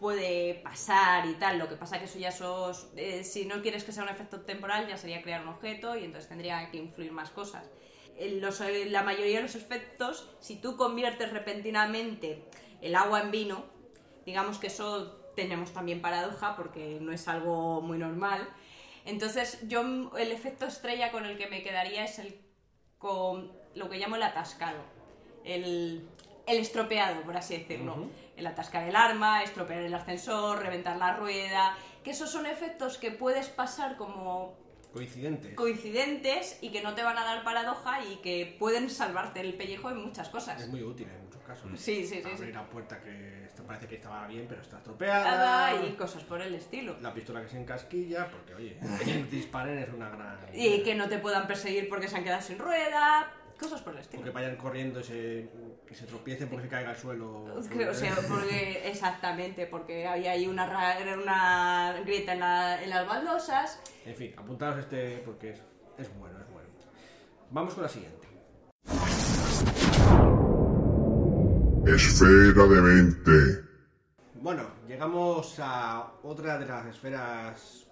[0.05, 1.59] puede pasar y tal.
[1.59, 4.43] Lo que pasa que eso ya sos, eh, si no quieres que sea un efecto
[4.43, 7.65] temporal, ya sería crear un objeto y entonces tendría que influir más cosas.
[8.19, 12.45] En los- eh, la mayoría de los efectos, si tú conviertes repentinamente
[12.83, 13.65] el agua en vino,
[14.27, 18.47] digamos que eso tenemos también paradoja porque no es algo muy normal.
[19.07, 19.81] Entonces, yo
[20.19, 22.39] el efecto estrella con el que me quedaría es el
[22.99, 24.83] con lo que llamo el atascado.
[25.45, 26.07] El,
[26.47, 27.97] el estropeado, por así decirlo.
[28.37, 31.77] El atascar el arma, estropear el ascensor, reventar la rueda.
[32.03, 34.57] Que esos son efectos que puedes pasar como
[34.93, 35.55] Coincidente.
[35.55, 39.91] coincidentes y que no te van a dar paradoja y que pueden salvarte el pellejo
[39.91, 40.69] en muchas Es cosas.
[40.69, 41.71] muy útil en muchos casos.
[41.77, 42.29] Sí, sí, sí.
[42.29, 42.53] Abrir sí.
[42.53, 45.75] la puerta que parece que estaba bien, pero está estropeada.
[45.87, 46.97] Y cosas por el estilo.
[47.01, 50.39] La pistola que se encasquilla, porque oye, que disparen es una gran.
[50.53, 53.33] Y que no te puedan perseguir porque se han quedado sin rueda.
[53.65, 54.23] Cosas por el O estilo.
[54.25, 55.49] que vayan corriendo y se,
[55.91, 57.45] y se tropiecen porque se caiga al suelo.
[57.71, 60.65] Creo, o sea, porque, exactamente, porque había ahí una,
[61.23, 63.81] una grieta en, la- en las baldosas.
[64.05, 65.61] En fin, apuntaros este porque es,
[65.99, 66.69] es bueno, es bueno.
[67.51, 68.29] Vamos con la siguiente.
[71.87, 73.65] Esfera de mente.
[74.41, 77.87] Bueno, llegamos a otra de las esferas,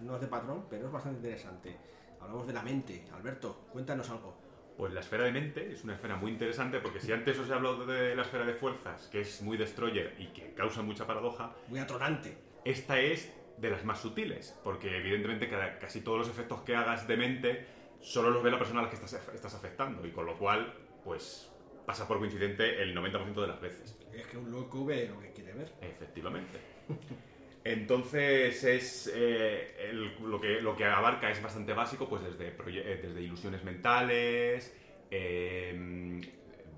[0.00, 1.76] no es de patrón, pero es bastante interesante.
[2.20, 3.06] Hablamos de la mente.
[3.14, 4.34] Alberto, cuéntanos algo.
[4.76, 7.54] Pues la esfera de mente es una esfera muy interesante porque si antes os he
[7.54, 11.54] hablado de la esfera de fuerzas, que es muy destroyer y que causa mucha paradoja,
[11.68, 12.36] Muy atronante.
[12.64, 15.48] esta es de las más sutiles, porque evidentemente
[15.80, 17.66] casi todos los efectos que hagas de mente
[18.00, 20.74] solo los ve la persona a la que estás, estás afectando y con lo cual,
[21.04, 21.52] pues
[21.86, 23.96] pasa por coincidente el 90% de las veces.
[24.12, 25.72] Es que un loco ve lo que quiere ver.
[25.80, 26.58] Efectivamente.
[27.64, 33.00] Entonces es eh, el- lo, que, lo que abarca es bastante básico, pues desde, eh,
[33.02, 34.76] desde ilusiones mentales,
[35.10, 36.20] eh,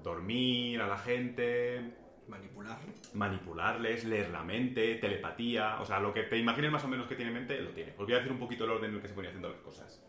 [0.02, 1.80] dormir a la gente,
[2.28, 2.92] Manipularle.
[3.14, 7.16] manipularles, leer la mente, telepatía, o sea, lo que te imagines más o menos que
[7.16, 7.92] tiene en mente, lo tiene.
[7.92, 9.60] Os voy a decir un poquito el orden en el que se ponían haciendo las
[9.60, 10.00] cosas.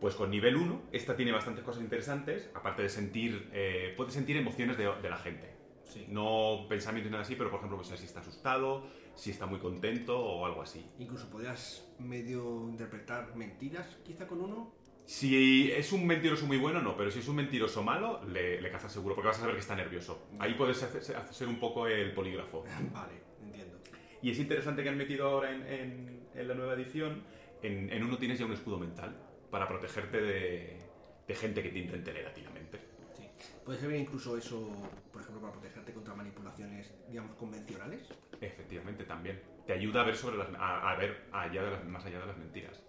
[0.00, 4.36] Pues con nivel 1, esta tiene bastantes cosas interesantes, aparte de sentir, eh, puede sentir
[4.36, 5.56] emociones de, de la gente.
[5.82, 6.04] Sí.
[6.08, 8.86] No pensamientos ni nada así, pero por ejemplo, pues, si está asustado,
[9.18, 10.88] si está muy contento o algo así.
[11.00, 14.72] Incluso podrías medio interpretar mentiras, quizá con uno.
[15.06, 18.70] Si es un mentiroso muy bueno, no, pero si es un mentiroso malo, le, le
[18.70, 20.28] cazas seguro, porque vas a saber que está nervioso.
[20.38, 22.62] Ahí puedes hacer, hacer un poco el polígrafo.
[22.92, 23.78] Vale, entiendo.
[24.22, 27.24] Y es interesante que han metido ahora en, en- en la nueva edición,
[27.62, 29.16] en, en uno tienes ya un escudo mental
[29.50, 30.78] para protegerte de,
[31.26, 32.78] de gente que te intente leer a ti la mente.
[33.16, 33.24] Sí.
[33.64, 34.70] Puede servir incluso eso,
[35.10, 38.06] por ejemplo, para protegerte contra manipulaciones, digamos, convencionales.
[38.40, 39.40] Efectivamente, también.
[39.66, 42.26] Te ayuda a ver sobre las, a, a ver allá de las- más allá de
[42.26, 42.82] las mentiras.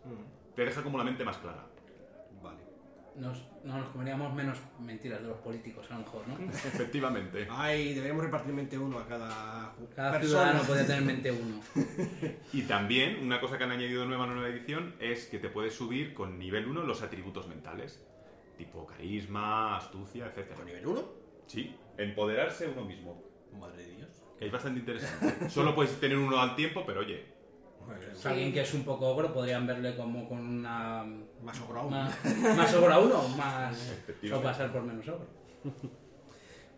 [0.56, 1.66] Te deja como la mente más clara.
[2.42, 2.60] Vale.
[3.16, 6.38] Nos, no nos comeríamos menos mentiras de los políticos, a lo mejor, ¿no?
[6.52, 7.48] Efectivamente.
[7.50, 10.22] Ay, deberíamos repartir mente uno a cada, Cada persona.
[10.22, 11.60] ciudadano podría tener mente uno.
[12.54, 15.50] Y también, una cosa que han añadido nueva en la nueva edición es que te
[15.50, 18.06] puedes subir con nivel 1 los atributos mentales.
[18.58, 20.54] Tipo carisma, astucia, etc.
[20.56, 21.04] ¿Con nivel 1?
[21.48, 23.24] Sí, empoderarse uno mismo.
[23.60, 24.09] Madre de Dios.
[24.40, 25.50] Que es bastante interesante.
[25.50, 27.26] Solo puedes tener uno al tiempo, pero oye,
[28.24, 31.06] alguien que es un poco ogro podrían verle como con una...
[31.44, 31.92] Más ogro aún.
[31.92, 33.94] Más, más ogro a uno, más...
[34.34, 35.28] O pasar por menos ogro.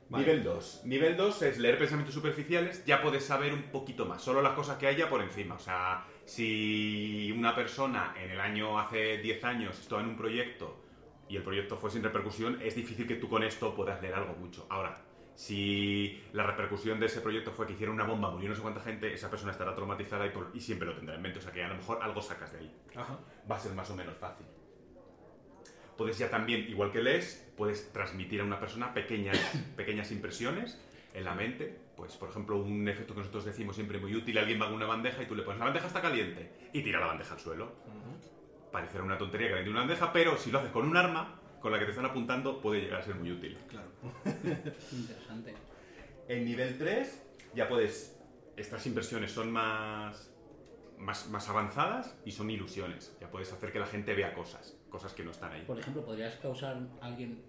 [0.09, 0.25] Vale.
[0.25, 0.81] Nivel 2.
[0.85, 4.77] Nivel 2 es leer pensamientos superficiales, ya puedes saber un poquito más, solo las cosas
[4.77, 5.55] que haya por encima.
[5.55, 10.83] O sea, si una persona en el año, hace 10 años, estaba en un proyecto
[11.29, 14.33] y el proyecto fue sin repercusión, es difícil que tú con esto puedas leer algo
[14.33, 14.65] mucho.
[14.69, 15.01] Ahora,
[15.35, 18.81] si la repercusión de ese proyecto fue que hicieron una bomba, murió no sé cuánta
[18.81, 21.39] gente, esa persona estará traumatizada y, por- y siempre lo tendrá en mente.
[21.39, 22.75] O sea que a lo mejor algo sacas de ahí.
[22.95, 23.17] Ajá.
[23.49, 24.45] va a ser más o menos fácil.
[25.97, 29.37] Puedes ya también, igual que lees, puedes transmitir a una persona pequeñas,
[29.75, 30.79] pequeñas impresiones
[31.13, 31.77] en la mente.
[31.95, 34.87] Pues, por ejemplo, un efecto que nosotros decimos siempre muy útil, alguien va con una
[34.87, 37.71] bandeja y tú le pones, la bandeja está caliente, y tira la bandeja al suelo.
[38.71, 41.71] Parecerá una tontería que caliente una bandeja, pero si lo haces con un arma, con
[41.71, 43.57] la que te están apuntando, puede llegar a ser muy útil.
[43.67, 43.87] Claro.
[44.91, 45.53] Interesante.
[46.27, 47.21] En nivel 3
[47.55, 48.17] ya puedes...
[48.57, 50.29] Estas impresiones son más,
[50.97, 53.15] más, más avanzadas y son ilusiones.
[53.21, 55.63] Ya puedes hacer que la gente vea cosas, cosas que no están ahí.
[55.65, 57.41] Por ejemplo, ¿podrías causar a alguien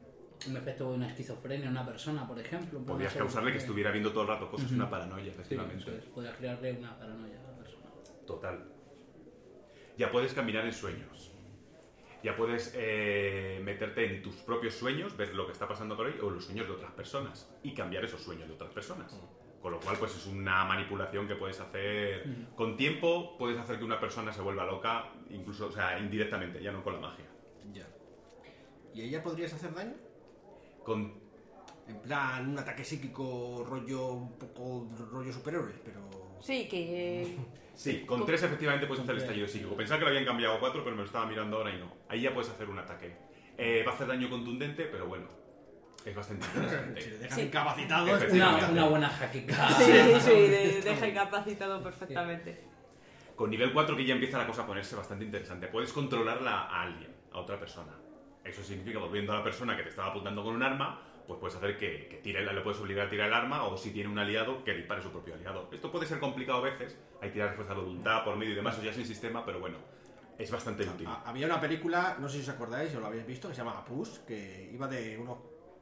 [0.48, 2.78] un efecto de una esquizofrenia en una persona, por ejemplo?
[2.84, 5.82] Podrías causarle que que- estuviera viendo todo el rato cosas, una paranoia, Sí, efectivamente.
[5.82, 7.86] eso es, podrías crearle una paranoia a la persona.
[8.26, 8.64] Total.
[9.98, 11.31] Ya puedes caminar en sueños.
[12.22, 16.18] Ya puedes eh, meterte en tus propios sueños, ver lo que está pasando por ahí
[16.22, 19.20] o los sueños de otras personas y cambiar esos sueños de otras personas.
[19.60, 22.24] Con lo cual, pues es una manipulación que puedes hacer
[22.56, 23.36] con tiempo.
[23.38, 26.94] Puedes hacer que una persona se vuelva loca, incluso, o sea, indirectamente, ya no con
[26.94, 27.26] la magia.
[27.72, 27.86] Ya.
[28.94, 29.94] ¿Y a ella podrías hacer daño?
[30.84, 31.14] Con
[31.88, 36.00] En plan, un ataque psíquico rollo un poco rollo superhéroes, pero...
[36.40, 37.36] Sí, que.
[37.82, 39.76] Sí, con Con- tres efectivamente puedes hacer el estallido psíquico.
[39.76, 41.92] Pensaba que lo habían cambiado a cuatro, pero me lo estaba mirando ahora y no.
[42.08, 43.12] Ahí ya puedes hacer un ataque.
[43.58, 45.26] Eh, va a hacer daño contundente, pero bueno,
[46.04, 47.10] es bastante Si le interesante.
[47.18, 47.44] dejan Sí.
[47.44, 48.04] incapacitado...
[48.04, 48.70] Una, Efectivamente.
[48.72, 49.68] una buena jaquica.
[49.70, 52.64] Sí, sí, de- deja incapacitado perfectamente.
[53.34, 55.66] Con nivel 4 que ya empieza la cosa a ponerse bastante interesante.
[55.66, 57.92] Puedes controlarla a alguien, a otra persona.
[58.44, 61.56] Eso significa, volviendo a la persona que te estaba apuntando con un arma, pues puedes
[61.56, 64.18] hacer que, que tire, le puedes obligar a tirar el arma o si tiene un
[64.18, 65.68] aliado, que dispare su propio aliado.
[65.72, 68.56] Esto puede ser complicado a veces, hay que tirar fuerza de voluntad por medio y
[68.56, 69.78] demás, eso ya es el sistema, pero bueno,
[70.38, 71.06] es bastante útil.
[71.06, 73.58] Ha- Había una película, no sé si os acordáis o lo habéis visto, que se
[73.62, 75.36] llama Push, que iba de unas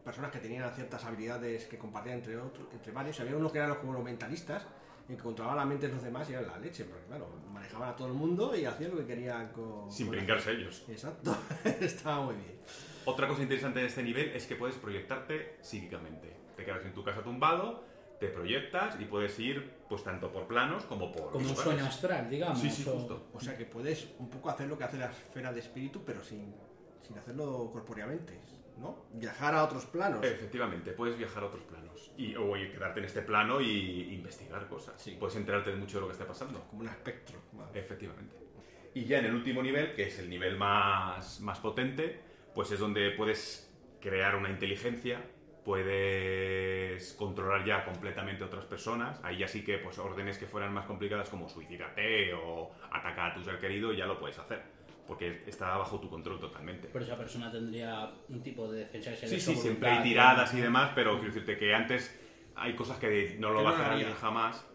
[0.05, 3.18] personas que tenían ciertas habilidades que compartían entre otros, entre varios.
[3.20, 4.66] Había uno que eran los como los mentalistas
[5.09, 7.88] y que controlaban la mente de los demás y eran la leche, porque claro, manejaban
[7.91, 9.91] a todo el mundo y hacían lo que querían con.
[9.91, 10.84] Sin con brincarse ellos.
[10.88, 11.36] Exacto,
[11.80, 12.61] estaba muy bien.
[13.11, 16.32] Otra cosa interesante de este nivel es que puedes proyectarte psíquicamente.
[16.56, 17.84] Te quedas en tu casa tumbado,
[18.20, 22.30] te proyectas y puedes ir pues tanto por planos como por Como un sueño astral,
[22.30, 22.61] digamos.
[22.61, 23.26] Sí, sí, o- justo.
[23.34, 26.22] O sea que puedes un poco hacer lo que hace la esfera de espíritu, pero
[26.22, 26.54] sin,
[27.02, 28.38] sin hacerlo corpóreamente,
[28.78, 29.06] ¿no?
[29.12, 30.24] Viajar a otros planos.
[30.24, 32.12] Efectivamente, puedes viajar a otros planos.
[32.16, 34.94] Y, o quedarte en este plano y investigar cosas.
[35.02, 35.16] Sí.
[35.18, 36.61] Puedes enterarte de mucho de lo que está pasando.
[36.68, 37.40] Como un espectro.
[37.52, 37.76] vale.
[37.80, 38.36] Efectivamente.
[38.94, 42.80] Y ya en el último nivel, que es el nivel más, más potente, pues es
[42.80, 45.22] donde puedes crear una inteligencia,
[45.64, 49.20] puedes controlar ya completamente a otras personas.
[49.22, 53.34] Ahí ya sí que pues órdenes que fueran más complicadas como suicídate o ataca a
[53.34, 54.62] tu ser querido ya lo puedes hacer.
[55.07, 56.88] Porque está bajo tu control totalmente.
[56.92, 60.61] Pero esa persona tendría un tipo de defensa que Sí, sí, siempre hay tiradas y
[60.61, 62.16] demás, pero quiero decirte que antes
[62.55, 64.70] hay cosas que no lo Que va no a hacer jamás,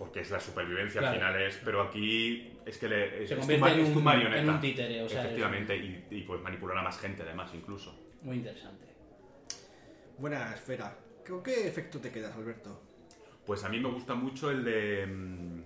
[0.00, 1.12] porque es la supervivencia Claro.
[1.14, 3.92] al final es, pero aquí es que le, es, Se es tu, convierte en es
[3.92, 4.40] tu un- marioneta.
[4.40, 7.50] en un títere, o sea, es- Efectivamente, y, y puedes manipular a más gente además
[7.54, 7.94] incluso.
[8.22, 8.86] Muy interesante.
[10.16, 10.96] Buena esfera.
[11.28, 12.80] ¿Con qué efecto te quedas, Alberto?
[13.44, 15.62] Pues a mí me gusta mucho el de mm,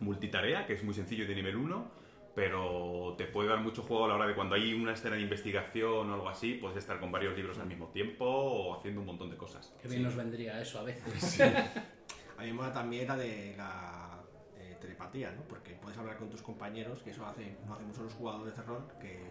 [0.00, 1.90] multitarea, que es muy sencillo de nivel 1,
[2.34, 5.22] pero te puede dar mucho juego a la hora de cuando hay una escena de
[5.22, 9.06] investigación o algo así, puedes estar con varios libros al mismo tiempo o haciendo un
[9.06, 9.74] montón de cosas.
[9.80, 11.40] Qué bien nos vendría eso a veces.
[12.38, 14.18] A mí me mola también la de la
[14.58, 15.42] eh, telepatía, ¿no?
[15.42, 18.62] Porque puedes hablar con tus compañeros, que eso hace, no hacen mucho los jugadores de
[18.62, 19.30] terror, que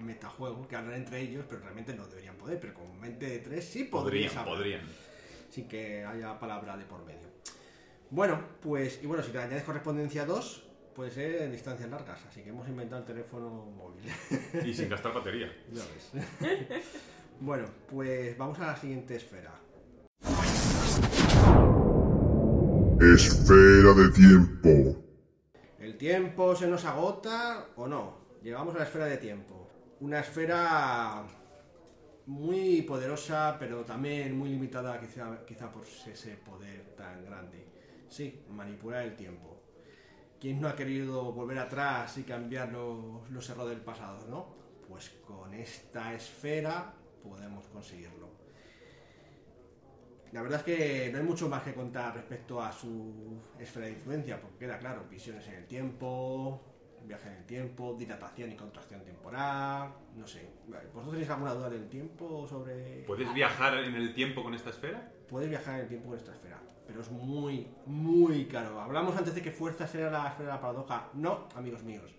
[0.00, 3.64] metajuego, que hablan entre ellos, pero realmente no deberían poder, pero con mente de tres
[3.64, 4.82] sí Podrían, hablar, podrían.
[5.50, 7.28] sin que haya palabra de por medio.
[8.10, 10.64] Bueno, pues, y bueno, si te añades correspondencia 2,
[10.94, 14.04] puede ser en distancias largas, así que hemos inventado el teléfono móvil.
[14.64, 15.50] Y sin gastar batería.
[15.72, 16.82] Ya ves.
[17.40, 19.52] bueno, pues vamos a la siguiente esfera.
[23.00, 25.04] Esfera de tiempo.
[25.80, 28.18] ¿El tiempo se nos agota o no?
[28.42, 29.68] Llegamos a la esfera de tiempo.
[30.00, 31.24] Una esfera
[32.26, 37.66] muy poderosa, pero también muy limitada quizá, quizá por ese poder tan grande.
[38.08, 39.60] Sí, manipular el tiempo.
[40.40, 44.54] ¿Quién no ha querido volver atrás y cambiar los, los errores del pasado, no?
[44.88, 48.33] Pues con esta esfera podemos conseguirlo.
[50.34, 53.92] La verdad es que no hay mucho más que contar respecto a su esfera de
[53.92, 56.60] influencia, porque queda claro, visiones en el tiempo,
[57.04, 60.50] viaje en el tiempo, dilatación y contracción temporal, no sé.
[60.92, 63.04] ¿Vosotros tenéis alguna duda del tiempo sobre...?
[63.06, 65.08] ¿Puedes viajar en el tiempo con esta esfera?
[65.28, 68.80] Puedes viajar en el tiempo con esta esfera, pero es muy, muy caro.
[68.80, 71.10] Hablamos antes de que fuerza era la esfera de la paradoja.
[71.14, 72.12] No, amigos míos,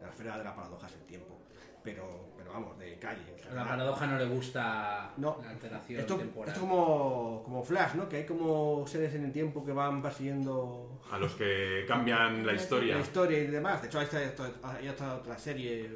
[0.00, 1.38] la esfera de la paradoja es el tiempo.
[1.82, 3.22] Pero, pero vamos, de calle.
[3.34, 5.38] o sea, A la paradoja no le gusta No.
[5.42, 6.48] la alteración Esto, temporal.
[6.54, 8.08] esto como, como Flash, ¿no?
[8.08, 12.54] Que hay como seres en el tiempo que van persiguiendo A los que cambian la
[12.54, 12.94] historia.
[12.96, 13.80] la historia y demás.
[13.82, 15.90] De hecho, hay, esta- hay otra, otra serie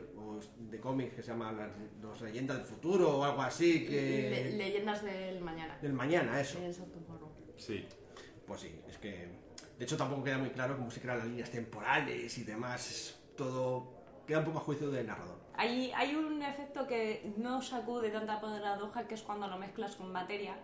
[0.58, 1.70] de cómics que se llama Las
[2.00, 4.54] Los Leyendas del Futuro o algo así Le- que...
[4.56, 5.78] leyendas del mañana.
[5.82, 6.58] Del mañana, eso.
[7.56, 7.86] Sí.
[8.46, 9.28] Pues sí, es que...
[9.78, 12.90] De hecho, tampoco queda muy claro cómo se crean las líneas temporales y demás.
[12.90, 14.00] Es todo...
[14.26, 15.41] Queda un poco a juicio del narrador.
[15.54, 20.10] Hay, hay un efecto que no sacude tanta paradoja que es cuando lo mezclas con
[20.12, 20.56] materia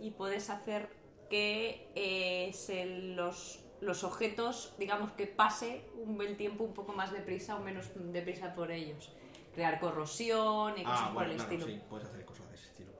[0.00, 0.88] y puedes hacer
[1.30, 2.84] que eh, se
[3.14, 7.90] los, los objetos, digamos que pase un, el tiempo un poco más deprisa o menos
[7.94, 9.12] deprisa por ellos.
[9.54, 11.66] Crear corrosión y cosas Ah, por bueno, el claro, estilo.
[11.66, 12.90] sí, puedes hacer cosas de ese estilo.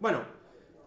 [0.00, 0.20] Bueno,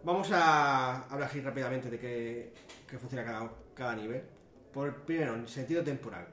[0.04, 2.54] vamos a hablar así rápidamente de qué,
[2.88, 4.24] qué funciona cada, cada nivel.
[4.72, 6.28] Por primero, en sentido temporal.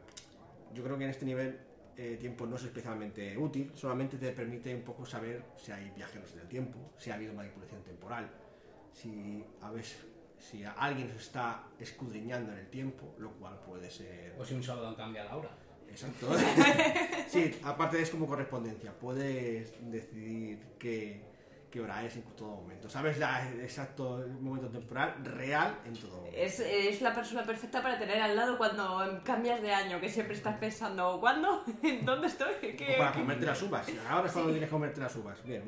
[0.75, 1.61] Yo creo que en este nivel
[1.97, 6.32] eh, tiempo no es especialmente útil, solamente te permite un poco saber si hay viajeros
[6.32, 8.30] en el tiempo, si ha habido manipulación temporal,
[8.92, 9.99] si a veces
[10.38, 14.62] si alguien se está escudriñando en el tiempo, lo cual puede ser O si un
[14.62, 15.51] sábado han cambiado la hora.
[15.88, 16.28] Exacto.
[17.28, 18.92] sí, aparte es como correspondencia.
[18.99, 21.20] Puedes decidir qué,
[21.75, 22.89] qué hora es en todo momento.
[22.89, 26.37] Sabes la, exacto el momento temporal real en todo momento.
[26.39, 30.37] Es, es la persona perfecta para tener al lado cuando cambias de año, que siempre
[30.37, 31.64] estás pensando, ¿cuándo?
[32.05, 32.55] ¿Dónde estoy?
[32.61, 33.89] ¿Qué- O para qué- comerte las uvas.
[34.09, 35.43] Ahora es cuando tienes que comerte las uvas.
[35.45, 35.64] Bien.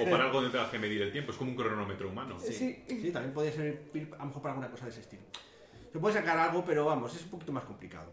[0.00, 1.30] O para algo donde tengas que medir el tiempo.
[1.30, 2.36] Es como un cronómetro humano.
[2.40, 5.22] Sí, sí, también podría servir a lo mejor para alguna cosa de ese estilo.
[5.92, 8.12] Se puede sacar algo, pero vamos, es un poquito más complicado.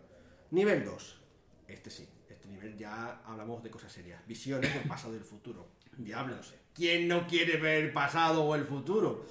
[0.51, 1.21] Nivel 2.
[1.67, 2.07] Este sí.
[2.29, 4.23] Este nivel ya hablamos de cosas serias.
[4.27, 5.67] Visiones del pasado y del futuro.
[5.97, 6.53] Diablos.
[6.77, 9.25] ¿Quién no quiere ver el pasado o el futuro?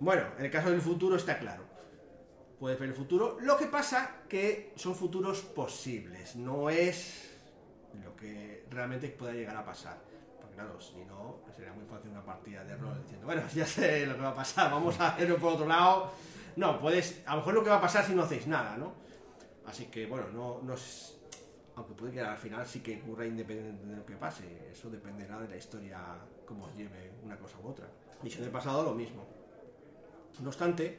[0.00, 1.64] Bueno, en el caso del futuro está claro.
[2.60, 3.38] Puedes ver el futuro.
[3.40, 6.36] Lo que pasa que son futuros posibles.
[6.36, 7.30] No es
[8.04, 9.96] lo que realmente pueda llegar a pasar.
[10.38, 14.04] Porque claro, si no, sería muy fácil una partida de rol diciendo, bueno, ya sé
[14.04, 16.12] lo que va a pasar, vamos a hacerlo por otro lado.
[16.56, 18.92] No, puedes, a lo mejor lo que va a pasar si no hacéis nada, ¿no?
[19.66, 21.18] Así que bueno, no, no es...
[21.76, 24.70] Aunque puede que al final sí que ocurra independiente de lo que pase.
[24.70, 25.98] Eso dependerá de la historia,
[26.46, 27.86] cómo os lleve una cosa u otra.
[28.22, 29.24] Visión del pasado, lo mismo.
[30.40, 30.98] No obstante,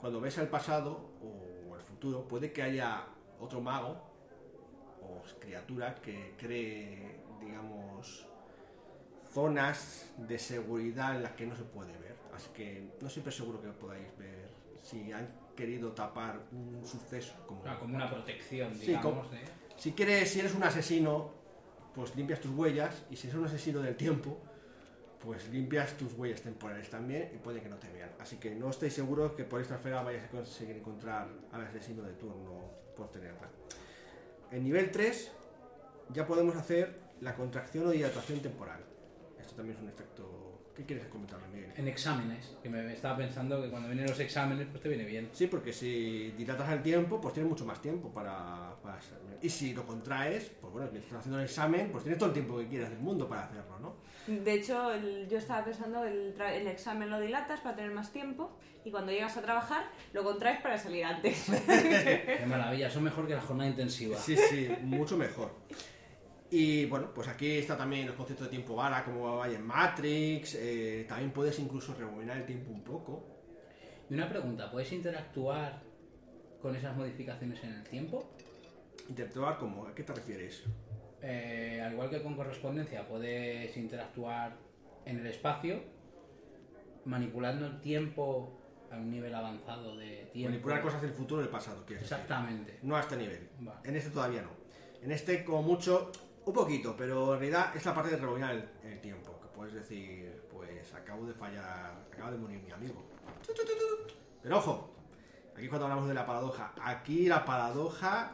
[0.00, 3.04] cuando ves el pasado o el futuro, puede que haya
[3.38, 4.02] otro mago
[5.02, 8.26] o criatura que cree, digamos,
[9.32, 12.16] zonas de seguridad en las que no se puede ver.
[12.34, 14.48] Así que no siempre seguro que podáis ver
[14.82, 17.60] si han querido tapar un suceso como...
[17.60, 19.26] O sea, como una protección, Sí, digamos.
[19.26, 21.30] como- de- Si quieres, si eres un asesino,
[21.94, 24.38] pues limpias tus huellas, y si eres un asesino del tiempo,
[25.26, 28.10] pues limpias tus huellas temporales también y puede que no te vean.
[28.20, 32.02] Así que no estoy seguro que por esta esfera vayas a conseguir encontrar al asesino
[32.02, 33.48] de turno por tenerla.
[34.50, 35.32] En nivel 3
[36.12, 38.80] ya podemos hacer la contracción o dilatación temporal.
[39.40, 40.45] Esto también es un efecto...
[40.76, 41.72] ¿Qué quieres comentarme, Miguel?
[41.76, 45.30] En exámenes, que me estaba pensando que cuando vienen los exámenes, pues te viene bien.
[45.32, 48.98] Sí, porque si dilatas el tiempo, pues tienes mucho más tiempo para, para.
[49.40, 52.34] Y si lo contraes, pues bueno, si estás haciendo el examen, pues tienes todo el
[52.34, 53.94] tiempo que quieras del mundo para hacerlo, ¿no?
[54.26, 58.58] De hecho, el- yo estaba pensando, el, el examen lo dilatas para tener más tiempo
[58.84, 61.46] y cuando llegas a trabajar lo contraes para salir antes.
[61.66, 64.18] Qué maravilla, son mejor que la jornada intensiva.
[64.18, 65.52] Sí, sí, mucho mejor.
[66.50, 70.54] Y bueno, pues aquí está también el concepto de tiempo bala, como hay en Matrix.
[70.54, 73.24] eh, también puedes incluso rebobinar el tiempo un poco.
[74.08, 75.82] Y una pregunta, ¿puedes interactuar
[76.62, 78.30] con esas modificaciones en el tiempo?
[79.08, 80.62] Interactuar como, ¿a qué te refieres?
[81.22, 84.56] Eh, al igual que con correspondencia, puedes interactuar
[85.04, 85.80] en el espacio,
[87.04, 88.60] manipulando el tiempo
[88.92, 90.50] a un nivel avanzado de tiempo.
[90.50, 92.14] Manipular cosas del futuro y del pasado, quieres decir.
[92.16, 92.78] Exactamente.
[92.82, 93.48] No a este nivel.
[93.58, 93.80] Vale.
[93.88, 94.50] En este todavía no.
[95.02, 96.10] En este, como mucho,
[96.46, 99.38] un poquito, pero en realidad es la parte de rebobinar el, tiempo.
[99.40, 103.04] Que puedes decir, pues acabo de fallar, acaba de morir mi amigo.
[104.42, 104.94] Pero ojo,
[105.56, 108.32] aquí cuando hablamos de la paradoja, aquí la paradoja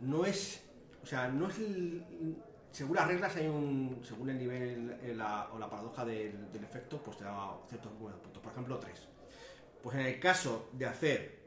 [0.00, 0.64] no es,
[1.02, 1.56] o sea, no es,
[2.70, 5.18] según las reglas hay un, según el nivel eh,
[5.52, 8.40] o la paradoja del, efecto, pues te da ciertos puntos.
[8.40, 9.08] Por ejemplo, 3.
[9.82, 11.40] Pues en el caso de hacer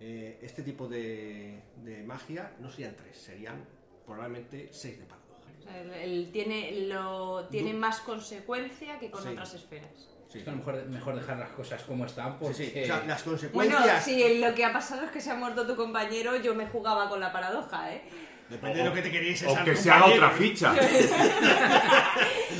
[0.00, 3.64] eh, este tipo de, de magia no serían tres, serían
[4.04, 5.24] probablemente seis de paradoja.
[5.60, 9.28] O sea, el- el tiene, lo, tiene Du- más consecuencia que con Sí.
[9.30, 9.90] otras esferas.
[10.28, 12.54] Sí, Es que a lo mejor mejor dejar las cosas como están sí, porque...
[12.54, 12.82] sí.
[12.82, 13.30] O sea, las Bueno,
[13.76, 16.66] consecuencias si lo que ha pasado es que se ha muerto tu compañero, yo me
[16.66, 18.02] jugaba con la paradoja, ¿eh?
[18.48, 20.74] Depende de lo que te queréis O que se haga otra ficha.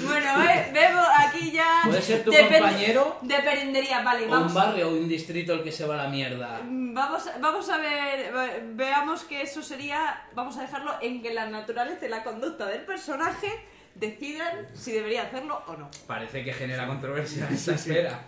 [0.05, 1.82] Bueno, ve- vemos aquí ya...
[1.85, 5.62] Puede ser tu Depende- compañero Dependería, vale, o vamos un barrio o un distrito el
[5.62, 6.61] que se va a la mierda.
[6.62, 11.47] Vamos, vamos a ver, ve- veamos que eso sería, vamos a dejarlo en que la
[11.47, 13.49] naturaleza y la conducta del personaje
[13.95, 15.91] decidan si debería hacerlo o no.
[16.07, 18.20] Parece que genera controversia esta esfera.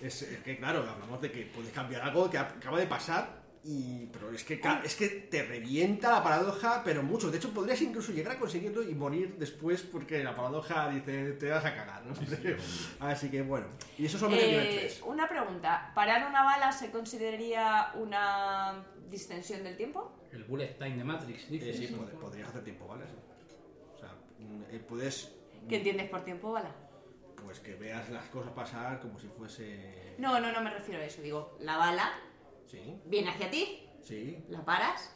[0.00, 4.06] Es, es que, claro, hablamos de que puedes cambiar algo que acaba de pasar, y,
[4.06, 7.30] pero es que, es que te revienta la paradoja, pero mucho.
[7.30, 11.48] De hecho, podrías incluso llegar a conseguirlo y morir después porque la paradoja dice, te
[11.50, 12.14] vas a cagar, ¿no?
[13.00, 13.66] Así que, bueno.
[13.96, 15.02] Y eso son Eh, 3.
[15.06, 20.12] una pregunta, ¿parar una bala se consideraría una distensión del tiempo?
[20.32, 21.70] El bullet time de Matrix, dice.
[21.70, 21.96] Eh, sí, eso.
[21.98, 23.04] pod- podrías hacer tiempo, ¿vale?
[23.06, 23.14] Sí.
[23.94, 24.08] O sea,
[24.38, 25.32] mm, eh, puedes,
[25.68, 26.74] ¿Qué entiendes por tiempo bala?
[27.44, 30.14] pues que veas las cosas pasar como si fuese...
[30.18, 31.20] No, no, no me refiero a eso.
[31.20, 32.10] Digo, la bala
[32.66, 34.44] Sí, viene hacia ti, sí.
[34.48, 35.14] la paras.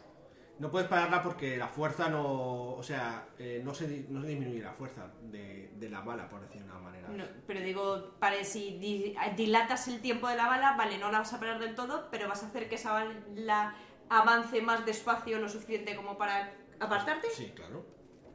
[0.59, 2.71] No puedes pararla porque la fuerza no...
[2.73, 6.41] O sea, eh, no, se, no se disminuye la fuerza de, de la bala, por
[6.41, 7.09] decir de una manera.
[7.09, 11.19] No, pero digo, para si di- dilatas el tiempo de la bala, vale, no la
[11.19, 13.75] vas a parar del todo, pero vas a hacer que esa bala
[14.09, 17.29] avance más despacio lo suficiente como para apartarte.
[17.31, 17.85] Sí, claro.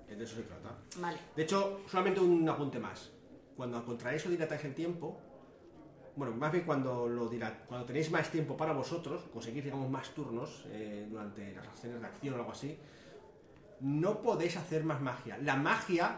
[0.07, 0.77] De eso se trata.
[0.97, 1.17] Vale.
[1.35, 3.11] De hecho, solamente un apunte más.
[3.55, 5.19] Cuando contraéis o dilatáis el tiempo,
[6.15, 10.09] bueno, más bien cuando, lo dilat- cuando tenéis más tiempo para vosotros, conseguís, digamos, más
[10.09, 12.77] turnos eh, durante las acciones de acción o algo así,
[13.79, 15.37] no podéis hacer más magia.
[15.39, 16.17] La magia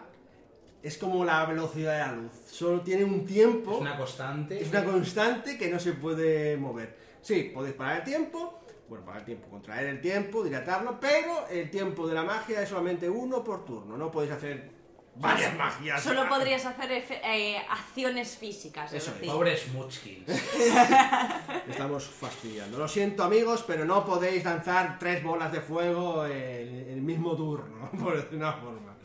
[0.82, 2.34] es como la velocidad de la luz.
[2.48, 3.76] Solo tiene un tiempo.
[3.76, 4.62] Es una constante.
[4.62, 6.98] Es una constante que no se puede mover.
[7.22, 11.70] Sí, podéis parar el tiempo, bueno, parar el tiempo, contraer el tiempo, dilatarlo, pero el
[11.72, 13.96] tiempo de la magia es solamente uno por turno.
[13.96, 14.72] No podéis hacer
[15.16, 16.02] varias magias.
[16.02, 18.92] Solo podrías hacer eh, acciones físicas.
[18.94, 19.30] Es Eso es.
[19.30, 20.28] Pobres Munchkins.
[21.68, 22.78] Estamos fastidiando.
[22.78, 27.92] Lo siento, amigos, pero no podéis lanzar tres bolas de fuego en el mismo turno,
[28.00, 28.96] por decir una forma.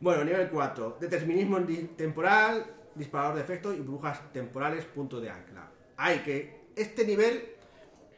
[0.00, 0.98] Bueno, nivel 4.
[1.00, 1.60] Determinismo
[1.96, 5.70] temporal, disparador de efecto y brujas temporales, punto de ancla.
[5.96, 7.54] Hay que este nivel,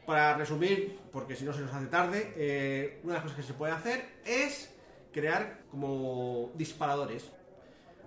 [0.06, 3.42] para resumir, porque si no se nos hace tarde, eh, una de las cosas que
[3.42, 4.73] se puede hacer es
[5.14, 7.32] crear como disparadores.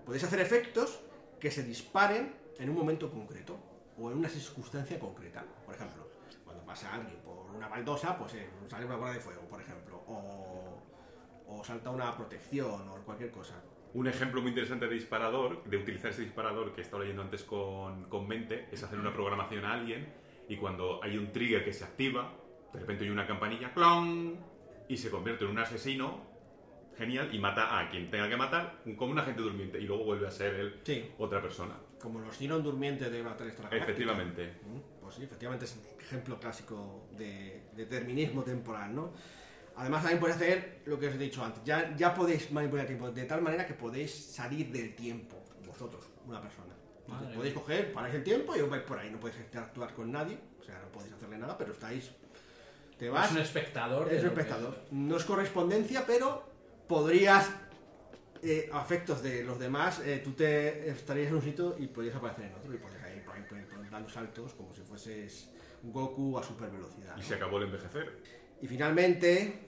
[0.06, 1.00] Podéis hacer efectos
[1.40, 3.58] que se disparen en un momento concreto
[3.98, 5.44] o en una circunstancia concreta.
[5.66, 6.08] Por ejemplo,
[6.44, 10.04] cuando pasa alguien por una baldosa, pues eh, sale una bola de fuego, por ejemplo,
[10.08, 10.84] o,
[11.48, 13.56] o salta una protección o cualquier cosa.
[13.94, 17.44] Un ejemplo muy interesante de disparador, de utilizar ese disparador que he estado leyendo antes
[17.44, 20.14] con, con Mente, es hacer una programación a alguien
[20.50, 22.34] y cuando hay un trigger que se activa,
[22.74, 24.38] de repente hay una campanilla, ¡clon!
[24.90, 26.27] y se convierte en un asesino
[26.98, 30.28] genial y mata a quien tenga que matar, como un agente durmiente, y luego vuelve
[30.28, 31.12] a ser él Sí.
[31.18, 31.76] otra persona.
[32.02, 33.84] Como los Dinon durmientes de Battlestar Galactica.
[33.84, 34.54] Efectivamente.
[34.64, 39.14] Mm, Pues sí, efectivamente es un ejemplo clásico de determinismo temporal, ¿no?
[39.78, 41.64] Además también podéis hacer lo que os he dicho antes.
[41.64, 46.04] Ya, ya podéis manipular el tiempo de tal manera que podéis salir del tiempo, vosotros,
[46.26, 46.74] una persona.
[47.08, 49.10] Entonces, podéis coger, paráis el tiempo y os vais por ahí.
[49.10, 52.12] No podéis interactuar con nadie, o sea, no podéis hacerle nada, pero estáis...
[53.00, 53.28] Te vas...
[53.28, 54.12] Es un espectador.
[54.12, 54.78] Es un espectador.
[54.92, 56.44] No es correspondencia, pero
[56.88, 57.50] podrías,
[58.42, 62.16] eh, a efectos de los demás, eh, tú te estarías en un sitio y podrías
[62.16, 64.74] aparecer en otro y podrías ir por ahí, por ahí, por ahí, dando saltos como
[64.74, 65.50] si fueses
[65.84, 67.16] Goku a super velocidad.
[67.18, 68.22] Y se acabó el envejecer.
[68.62, 69.68] Y finalmente,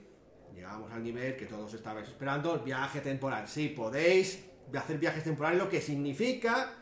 [0.54, 3.48] llegamos al nivel que todos estabais esperando, el viaje temporal.
[3.48, 6.74] Sí, podéis hacer viajes temporales, lo que significa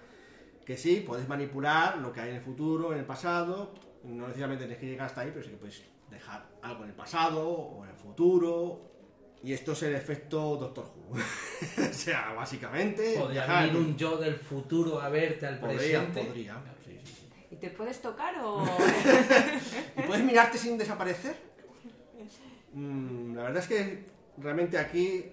[0.66, 3.74] que sí, podéis manipular lo que hay en el futuro, en el pasado.
[4.04, 6.96] No necesariamente tenéis que llegar hasta ahí, pero sí que podéis dejar algo en el
[6.96, 8.97] pasado o en el futuro.
[9.44, 11.16] Y esto es el efecto Doctor Who.
[11.90, 13.16] o sea, básicamente...
[13.18, 16.24] Podría viajar- venir un yo del futuro a verte al Podría, presente.
[16.24, 16.56] podría.
[16.86, 17.28] sí, sí, sí.
[17.52, 18.66] ¿Y te puedes tocar o...?
[19.98, 21.36] ¿Y puedes mirarte sin desaparecer?
[22.74, 24.06] Mm, la verdad es que
[24.38, 25.26] realmente aquí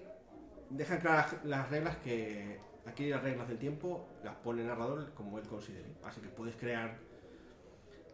[0.69, 5.37] dejan claras las reglas que aquí las reglas del tiempo las pone el narrador como
[5.39, 5.85] él considere.
[6.03, 6.97] Así que puedes crear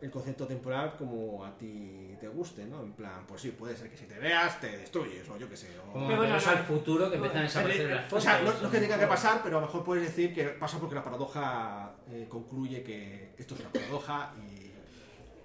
[0.02, 2.82] el concepto temporal como a ti te guste, ¿no?
[2.82, 5.56] En plan, pues sí, puede ser que si te veas te destruyes o yo qué
[5.56, 5.68] sé.
[5.78, 6.52] o- Como Pero bueno, volvemos no.
[6.52, 8.24] al futuro que empiezan a desaparecer las o fotos.
[8.24, 10.44] sea, no, no es que tenga que pasar, pero a lo mejor puedes decir que
[10.46, 14.72] pasa porque la paradoja eh, concluye que esto es una paradoja y...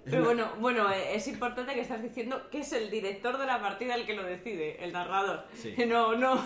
[0.09, 3.59] Pero bueno, bueno, eh, es importante que estás diciendo que es el director de la
[3.59, 5.43] partida el que lo decide, el narrador.
[5.53, 5.75] Sí.
[5.85, 6.41] No, no.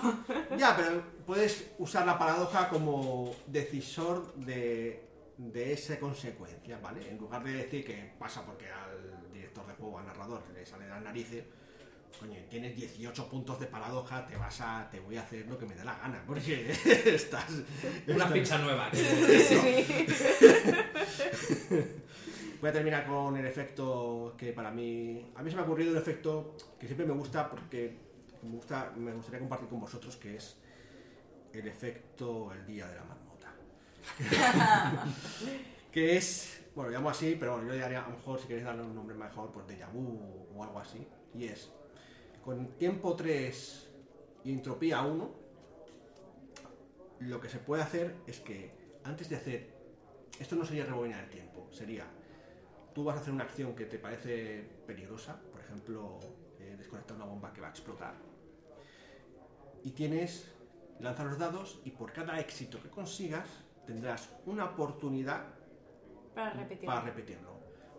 [0.57, 5.03] Ya, pero puedes usar la paradoja como decisor de,
[5.49, 7.09] de esa consecuencia, ¿vale?
[7.09, 10.83] En lugar de decir que pasa porque al director de juego, al narrador, le sale
[10.85, 11.43] de las narices,
[12.19, 15.65] coño, tienes 18 puntos de paradoja, te vas a, te voy a hacer lo que
[15.65, 16.69] me dé la gana, porque
[17.05, 17.49] estás...
[18.07, 18.91] Una estás- pizza nueva.
[22.61, 25.31] Voy a terminar con el efecto que para mí...
[25.35, 27.97] A mí se me ha ocurrido un efecto que siempre me gusta porque
[28.43, 30.57] me, gusta, me gustaría compartir con vosotros, que es
[31.53, 33.20] el efecto el día de la marmota.
[35.91, 38.65] que es, bueno, llamo así, pero bueno, yo le daría, a lo mejor, si queréis
[38.65, 41.05] darle un nombre mejor, pues déjà vu o algo así.
[41.33, 41.71] Y es,
[42.43, 43.89] con tiempo 3
[44.45, 45.41] y entropía 1,
[47.19, 48.71] lo que se puede hacer es que
[49.03, 49.73] antes de hacer,
[50.39, 52.05] esto no sería rebobinar el tiempo, sería,
[52.93, 56.19] tú vas a hacer una acción que te parece peligrosa, por ejemplo,
[56.59, 58.15] eh, desconectar una bomba que va a explotar,
[59.83, 60.47] y tienes,
[60.99, 63.47] lanzar los dados y por cada éxito que consigas
[63.91, 65.43] tendrás una oportunidad
[66.33, 66.85] Para repetir.
[66.85, 67.51] para repetirlo.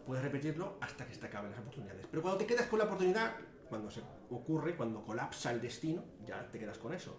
[0.07, 2.07] Puedes repetirlo hasta que se te acaben las oportunidades.
[2.11, 3.33] Pero cuando te quedas con la oportunidad,
[3.69, 7.17] cuando se ocurre, cuando colapsa el destino, ya te quedas con eso.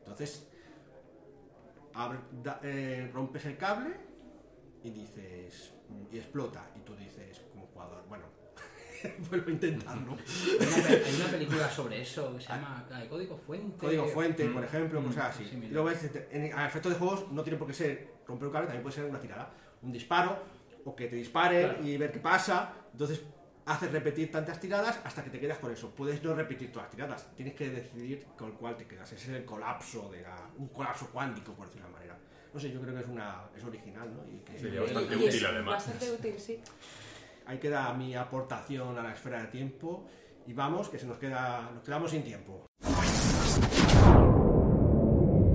[0.00, 0.46] Entonces,
[1.94, 3.94] abre- da- eh, rompes el cable
[4.82, 5.72] y dices.
[5.88, 6.68] mm, y explota.
[6.76, 8.24] Y tú dices, como jugador, bueno,
[9.30, 10.12] vuelvo a intentarlo.
[10.60, 13.78] Hay una, hay una película sobre eso que se llama la de Código Fuente.
[13.78, 14.52] Código fuente, Mm.
[14.54, 15.44] por ejemplo, Mm, cosas así.
[15.48, 15.68] sí, mira.
[15.68, 18.82] Y luego a efectos de juegos no tiene por qué ser romper un cable, también
[18.82, 19.50] puede ser una tirada.
[19.82, 20.38] Un disparo,
[20.84, 21.84] o que te disparen Claro.
[21.86, 22.72] y ver qué pasa.
[22.92, 23.22] Entonces
[23.66, 25.90] haces repetir tantas tiradas hasta que te quedas con eso.
[25.90, 29.12] Puedes no repetir todas las tiradas, tienes que decidir con cuál te quedas.
[29.12, 32.18] Ese es el colapso de la, un colapso cuántico, por decirlo de una manera.
[32.54, 34.24] No sé, yo creo que es una es original, ¿no?
[34.32, 35.74] Y que Sería bastante y útil, además.
[35.74, 36.60] Bastante útil, sí.
[37.46, 40.06] ahí queda mi aportación a la esfera de tiempo.
[40.46, 42.66] Y vamos, que se nos queda, nos quedamos sin tiempo.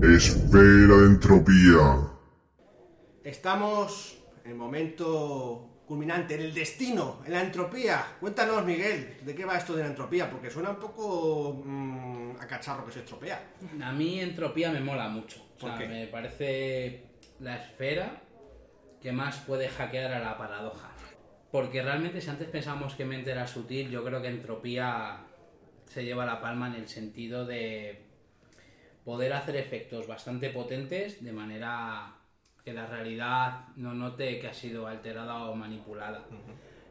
[0.04, 2.12] Esfera de entropía.
[3.24, 8.16] Estamos en el momento culminante, en el destino, en la entropía.
[8.20, 10.30] Cuéntanos, Miguel, ¿de qué va esto de la entropía?
[10.30, 13.54] Porque suena un poco mm, a cacharro que se estropea.
[13.84, 15.42] A mí entropía me mola mucho.
[15.56, 15.88] O ¿Por sea, qué?
[15.88, 17.04] me parece
[17.40, 18.22] la esfera
[19.02, 20.90] que más puede hackear a la paradoja.
[21.52, 25.26] Porque realmente si antes pensábamos que mente era sutil, yo creo que entropía
[25.86, 28.06] se lleva la palma en el sentido de
[29.04, 32.21] poder hacer efectos bastante potentes de manera
[32.64, 36.26] que la realidad no note que ha sido alterada o manipulada.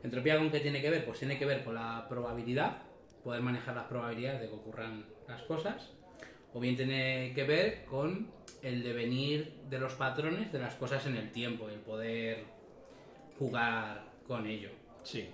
[0.02, 1.04] ¿Entropía con qué tiene que ver?
[1.04, 2.78] Pues tiene que ver con la probabilidad,
[3.22, 5.90] poder manejar las probabilidades de que ocurran las cosas,
[6.52, 8.28] o bien tiene que ver con
[8.62, 12.44] el devenir de los patrones de las cosas en el tiempo el poder
[13.38, 14.70] jugar con ello.
[15.02, 15.28] Sí.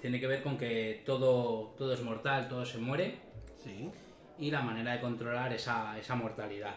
[0.00, 3.16] Tiene que ver con que todo, todo es mortal, todo se muere
[3.56, 3.90] Sí.
[4.38, 6.74] y la manera de controlar esa, esa mortalidad.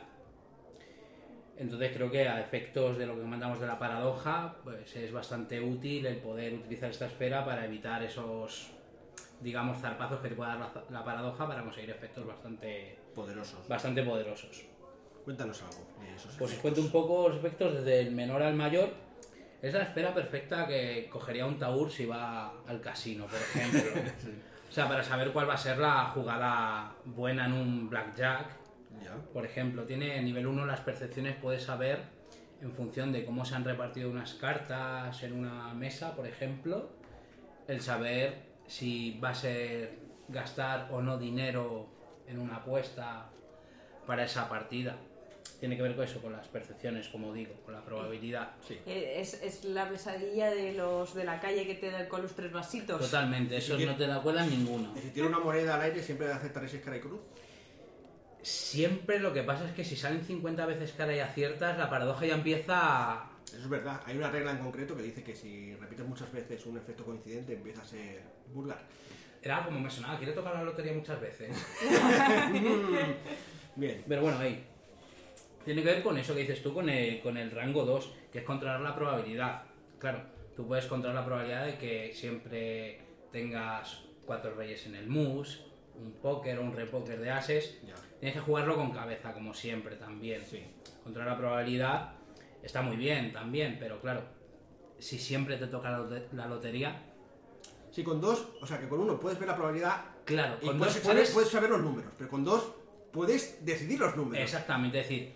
[1.60, 5.60] Entonces creo que a efectos de lo que comentamos de la paradoja, pues es bastante
[5.60, 8.70] útil el poder utilizar esta esfera para evitar esos,
[9.42, 13.68] digamos, zarpazos que te puede dar la, la paradoja para conseguir efectos bastante, Poderosos.
[13.68, 14.66] bastante poderosos.
[15.26, 16.36] Cuéntanos algo de esos.
[16.36, 18.90] Pues os cuento un poco los efectos desde el menor al mayor.
[19.62, 23.82] Es la esfera perfecta que cogería un Taur si va al casino, por ejemplo.
[24.70, 28.48] O sea, para saber cuál va a ser la jugada buena en un blackjack,
[29.04, 29.16] Ya.
[29.34, 32.00] por ejemplo, tiene nivel 1 las percepciones, puedes saber
[32.62, 36.90] en función de cómo se han repartido unas cartas en una mesa, por ejemplo,
[37.68, 38.36] el saber
[38.68, 41.88] si va a ser gastar o no dinero
[42.28, 43.30] en una apuesta
[44.06, 44.98] para esa partida.
[45.60, 48.52] Tiene que ver con eso, con las percepciones, como digo, con la probabilidad.
[48.68, 48.78] Sí.
[48.86, 52.34] Eh, Es, es la pesadilla de los de la calle que te dan con los
[52.36, 53.00] tres vasitos.
[53.00, 54.94] Totalmente, esos no te da cuenta ninguno.
[54.96, 57.22] Y si tiene una moneda al aire, siempre aceptar ese cara y cruz.
[58.42, 62.26] Siempre lo que pasa es que si salen 50 veces cara y aciertas, la paradoja
[62.26, 63.32] ya empieza a...
[63.48, 64.02] Eso es verdad.
[64.06, 67.54] Hay una regla en concreto que dice que si repites muchas veces un efecto coincidente,
[67.54, 68.22] empieza a ser
[68.54, 68.80] vulgar.
[69.42, 71.56] Era como me sonaba, quiere tocar la lotería muchas veces.
[73.76, 74.04] Bien.
[74.08, 74.66] Pero bueno, ahí.
[75.64, 78.40] Tiene que ver con eso que dices tú, con el, con el rango 2, que
[78.40, 79.64] es controlar la probabilidad.
[80.00, 80.22] Claro,
[80.56, 85.66] tú puedes controlar la probabilidad de que siempre tengas cuatro reyes en el mus,
[85.96, 87.80] un póker o un repóker de ases.
[87.86, 87.96] Ya.
[88.20, 90.44] Tienes que jugarlo con cabeza, como siempre, también.
[90.44, 90.64] Sí.
[91.04, 92.14] Controlar la probabilidad
[92.64, 94.22] está muy bien también, pero claro,
[95.00, 97.04] si siempre te toca la, lote- la lotería,
[97.90, 100.78] Sí, con dos, o sea que con uno puedes ver la probabilidad claro, y con
[100.78, 101.32] puedes, dos saber, puedes...
[101.34, 102.74] puedes saber los números, pero con dos
[103.12, 104.44] puedes decidir los números.
[104.44, 105.36] Exactamente, es decir,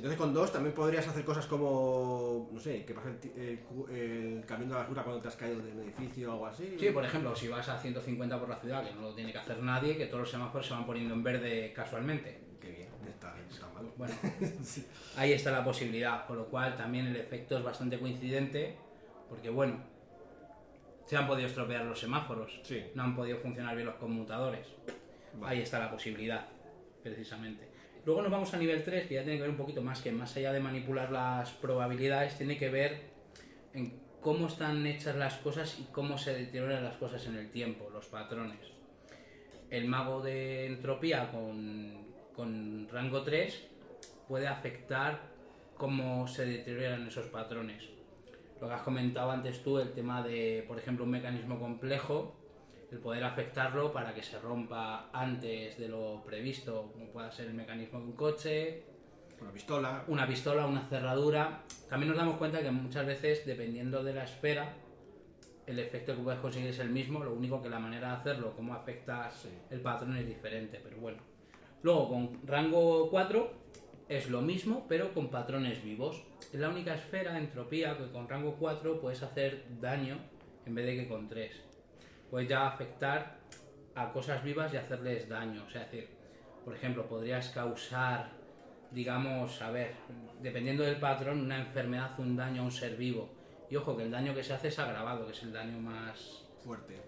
[0.00, 3.58] Entonces con dos también podrías hacer cosas como, no sé, que pasa el,
[3.90, 6.46] el el camión de la basura cuando te has caído de un edificio o algo
[6.46, 6.74] así.
[6.80, 9.36] Sí, por ejemplo, si vas a 150 por la ciudad, que no lo tiene que
[9.38, 12.40] hacer nadie, que todos los semáforos se van poniendo en verde casualmente.
[12.58, 13.90] Qué bien, está, está mal.
[13.98, 14.14] Bueno,
[15.16, 18.76] ahí está la posibilidad, con lo cual también el efecto es bastante coincidente,
[19.28, 19.80] porque bueno,
[21.04, 22.82] se han podido estropear los semáforos, Sí.
[22.94, 24.66] no han podido funcionar bien los conmutadores.
[25.42, 26.46] Ahí está la posibilidad,
[27.02, 27.68] precisamente.
[28.04, 30.10] Luego nos vamos a nivel 3, que ya tiene que ver un poquito más, que
[30.10, 33.10] más allá de manipular las probabilidades, tiene que ver
[33.74, 37.90] en cómo están hechas las cosas y cómo se deterioran las cosas en el tiempo,
[37.90, 38.58] los patrones.
[39.68, 43.66] El mago de entropía con, con rango 3
[44.28, 45.20] puede afectar
[45.76, 47.84] cómo se deterioran esos patrones.
[48.60, 52.36] Lo que has comentado antes tú, el tema de, por ejemplo, un mecanismo complejo,
[52.90, 57.54] el poder afectarlo para que se rompa antes de lo previsto, como pueda ser el
[57.54, 58.82] mecanismo de un coche,
[59.40, 60.04] Una pistola.
[60.08, 61.62] una pistola, una cerradura.
[61.88, 64.74] También nos damos cuenta que muchas veces, dependiendo de la esfera,
[65.66, 68.54] el efecto que puedes conseguir es el mismo, lo único que la manera de hacerlo,
[68.56, 71.18] cómo afectas el patrón es diferente, pero bueno.
[71.82, 73.52] Luego, con rango 4
[74.08, 76.24] es lo mismo, pero con patrones vivos.
[76.52, 80.18] Es la única esfera, entropía, que con rango 4 puedes hacer daño
[80.66, 81.69] en vez de que con 3.
[82.30, 83.38] Puedes ya afectar
[83.94, 85.64] a cosas vivas y hacerles daño.
[85.66, 86.08] O sea, es decir,
[86.64, 88.30] por ejemplo, podrías causar,
[88.90, 89.94] digamos, a ver,
[90.40, 93.28] dependiendo del patrón, una enfermedad, un daño a un ser vivo.
[93.68, 96.44] Y ojo, que el daño que se hace es agravado, que es el daño más
[96.64, 97.00] Fuerte.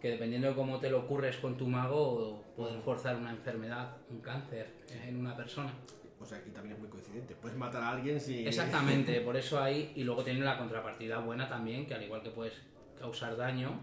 [0.00, 4.20] que dependiendo de cómo te lo ocurres con tu mago, puedes forzar una enfermedad, un
[4.20, 4.68] cáncer
[5.06, 5.72] en una persona.
[6.20, 7.34] O sea, y también es muy coincidente.
[7.34, 8.46] Puedes matar a alguien si.
[8.46, 12.30] Exactamente, por eso ahí, y luego tiene la contrapartida buena también, que al igual que
[12.30, 12.54] puedes
[12.98, 13.80] causar daño,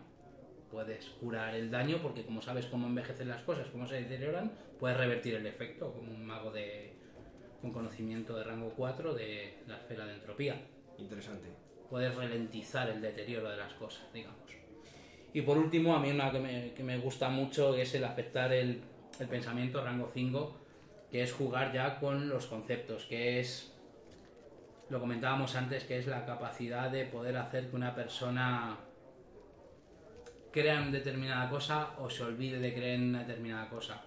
[0.71, 4.97] puedes curar el daño, porque como sabes cómo envejecen las cosas, cómo se deterioran, puedes
[4.97, 6.93] revertir el efecto, como un mago de
[7.61, 10.59] con conocimiento de rango 4 de la esfera de entropía.
[10.97, 11.47] Interesante.
[11.89, 14.39] puedes ralentizar el deterioro de las cosas, digamos.
[15.33, 18.51] Y por último, a mí una que me, que me gusta mucho es el afectar
[18.51, 18.81] el,
[19.19, 20.57] el pensamiento, rango 5,
[21.11, 23.73] que es jugar ya con los conceptos, que es,
[24.89, 28.77] lo comentábamos antes, que es la capacidad de poder hacer que una persona
[30.51, 34.01] crea en determinada cosa o se olvide de creer en determinada cosa.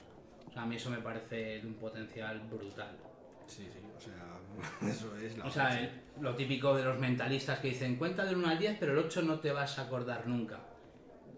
[0.49, 2.97] O sea, a mí eso me parece de un potencial brutal.
[3.47, 3.81] Sí, sí.
[3.97, 5.45] O sea, eso es la.
[5.47, 5.91] O sea, el-
[6.21, 9.23] lo típico de los mentalistas que dicen, cuenta del 1 al 10, pero el 8
[9.23, 10.61] no te vas a acordar nunca.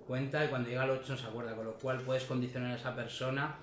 [0.07, 2.77] Cuenta y cuando llega al 8 no se acuerda, con lo cual puedes condicionar a
[2.77, 3.57] esa persona.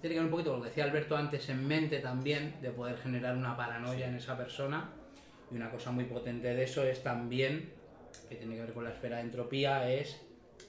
[0.00, 2.70] Tiene que ver un poquito con lo que decía Alberto antes en mente también, de
[2.70, 4.90] poder generar una paranoia en esa persona.
[5.50, 7.72] Y una cosa muy potente de eso es también,
[8.28, 10.25] que tiene que ver con la esfera de entropía, es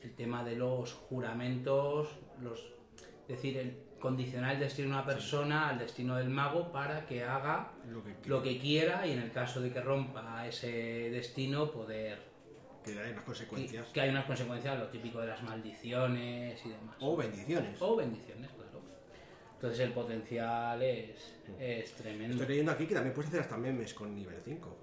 [0.08, 2.08] el tema de los juramentos,
[2.42, 2.60] los,
[3.24, 7.24] es decir, el condicionar el destino de una persona al destino del mago para que
[7.24, 11.72] haga Lo que, lo que quiera y en el caso de que rompa ese destino
[11.72, 12.20] poder
[12.86, 13.88] que hay unas que, consecuencias.
[13.88, 17.82] que hay unas consecuencias lo típico de las maldiciones y demás O bendiciones.
[17.82, 18.68] o bendiciones claro
[19.56, 23.92] entonces el potencial es, es tremendo Estoy leyendo aquí que también puedes hacer hasta memes
[23.96, 24.78] con nivel 5.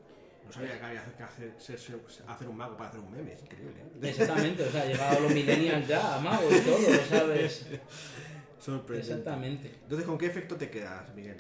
[0.47, 3.33] No sabía que había que hacer, ser- ser- hacer un mago para hacer un meme.
[3.33, 3.75] Es increíble.
[3.81, 3.99] ¿eh?
[4.09, 6.79] exactamente o sea ha llegado los millennials ya a mago y todo
[7.09, 7.67] sabes
[8.59, 9.13] Sorprendente.
[9.13, 11.37] exactamente Entonces, ¿con qué efecto te quedas, Miguel?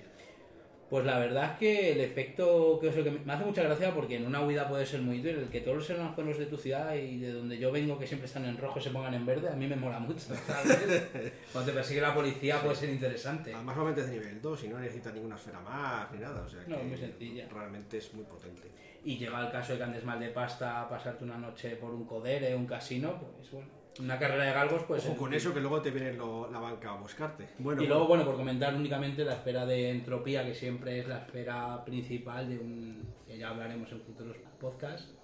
[0.91, 3.93] Pues la verdad es que el efecto que, es lo que me hace mucha gracia
[3.95, 5.31] porque en una huida puede ser muy útil.
[5.39, 8.27] El que todos los semáforos de tu ciudad y de donde yo vengo, que siempre
[8.27, 10.21] están en rojo, se pongan en verde, a mí me mola mucho.
[11.53, 13.53] Cuando te persigue la policía puede ser interesante.
[13.55, 16.43] Además, normalmente es de nivel 2 y no necesitas ninguna esfera más ni nada.
[16.43, 17.49] O sea No, que muy sencilla.
[17.53, 18.69] realmente es muy potente.
[19.05, 22.07] Y llega el caso de que andes mal de pasta, pasarte una noche por un
[22.07, 23.69] codere, un casino, pues bueno.
[24.01, 25.07] Una carrera de galgos, pues.
[25.07, 27.51] En con eso que luego te viene lo- la banca a buscarte.
[27.59, 31.19] Bueno, Y luego, bueno, por comentar únicamente la esfera de entropía, que siempre es la
[31.19, 33.15] esfera principal de un.
[33.27, 35.15] que ya hablaremos en futuros podcasts,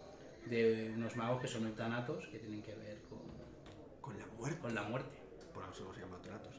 [0.46, 3.18] de unos magos que son eutanatos, que tienen que ver con,
[4.00, 4.58] con la muerte.
[4.60, 5.18] con la muerte.
[5.52, 6.54] Por eso se llaman tratos.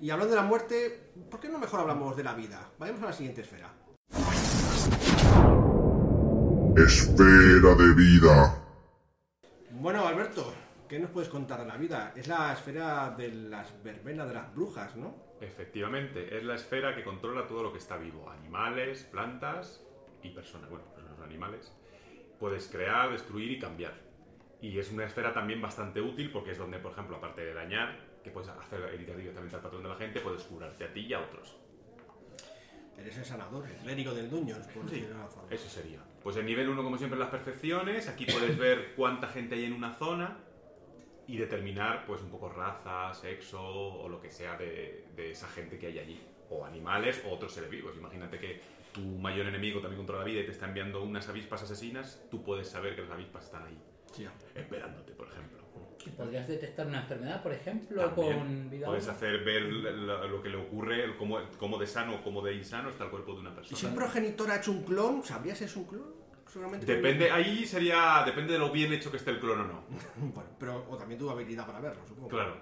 [0.00, 2.70] Y hablando de la muerte, ¿por qué no mejor hablamos de la vida?
[2.78, 3.70] Vayamos a la siguiente esfera.
[6.76, 8.64] Esfera de vida.
[9.72, 10.54] Bueno, Alberto,
[10.88, 12.12] ¿qué nos puedes contar de la vida?
[12.14, 15.12] Es la esfera de las verbenas de las brujas, ¿no?
[15.40, 18.30] Efectivamente, es la esfera que controla todo lo que está vivo.
[18.30, 19.84] Animales, plantas
[20.22, 20.70] y personas.
[20.70, 21.72] Bueno, personas animales.
[22.38, 23.94] Puedes crear, destruir y cambiar.
[24.60, 27.98] Y es una esfera también bastante útil porque es donde, por ejemplo, aparte de dañar,
[28.22, 31.14] que puedes hacer heridas directamente al patrón de la gente, puedes curarte a ti y
[31.14, 31.56] a otros.
[33.00, 35.48] Eres el sanador, el clérigo del Dungeons, por decirlo de forma.
[35.50, 35.98] Eso sería.
[36.22, 38.08] Pues en nivel 1, como siempre, las perfecciones.
[38.08, 40.36] Aquí puedes ver cuánta gente hay en una zona
[41.26, 45.78] y determinar, pues, un poco raza, sexo o lo que sea de, de esa gente
[45.78, 46.20] que hay allí.
[46.50, 47.96] O animales o otros seres vivos.
[47.96, 48.60] Imagínate que
[48.92, 52.20] tu mayor enemigo también controla la vida y te está enviando unas avispas asesinas.
[52.30, 53.78] Tú puedes saber que las avispas están ahí,
[54.12, 55.59] Sí, esperándote, por ejemplo.
[56.06, 60.48] ¿Y podrías detectar una enfermedad, por ejemplo, También con vida puedes hacer ver lo que
[60.48, 63.50] le ocurre, cómo, cómo de sano o cómo de insano está el cuerpo de una
[63.50, 63.94] Y si un persona.
[63.94, 66.14] progenitor ha hecho un clon, ¿sabrías si es un clon?
[66.46, 66.86] Seguramente.
[66.86, 69.84] Depende, ahí sería, depende de lo bien hecho que esté el clon o no.
[70.16, 72.28] Bueno, pero, o también tu habilidad para verlo, supongo.
[72.28, 72.56] Claro.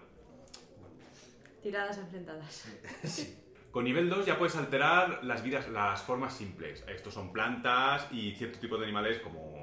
[1.62, 2.68] Tiradas enfrentadas.
[3.70, 6.84] Con nivel 2 ya puedes alterar las vidas, las formas simples.
[6.88, 9.57] Estos son plantas y cierto tipo de animales como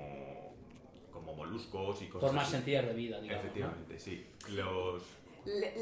[1.55, 2.55] moluscos y cosas Formas así.
[2.57, 3.43] sencillas de vida, digamos.
[3.43, 3.49] ¿no?
[3.49, 4.25] Efectivamente, sí.
[4.49, 5.03] Los,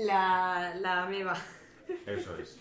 [0.05, 1.35] La, la ameba.
[2.05, 2.59] eso es.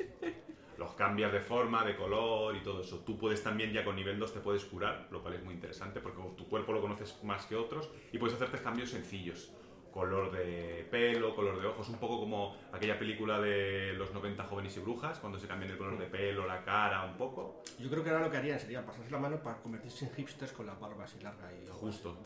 [0.78, 3.00] Los cambias de forma, de color y todo eso.
[3.00, 6.00] Tú puedes también ya con nivel 2 te puedes curar, lo cual es muy interesante
[6.00, 9.52] porque tu cuerpo lo conoces más que otros y puedes hacerte cambios sencillos.
[9.92, 14.76] Color de pelo, color de ojos, un poco como aquella película de los 90 jóvenes
[14.76, 17.62] y brujas, cuando se cambian el color de pelo, la cara, un poco.
[17.78, 20.52] Yo creo que ahora lo que harían sería pasarse la mano para convertirse en hipsters
[20.52, 21.66] con la barba así larga y.
[21.68, 22.18] Justo.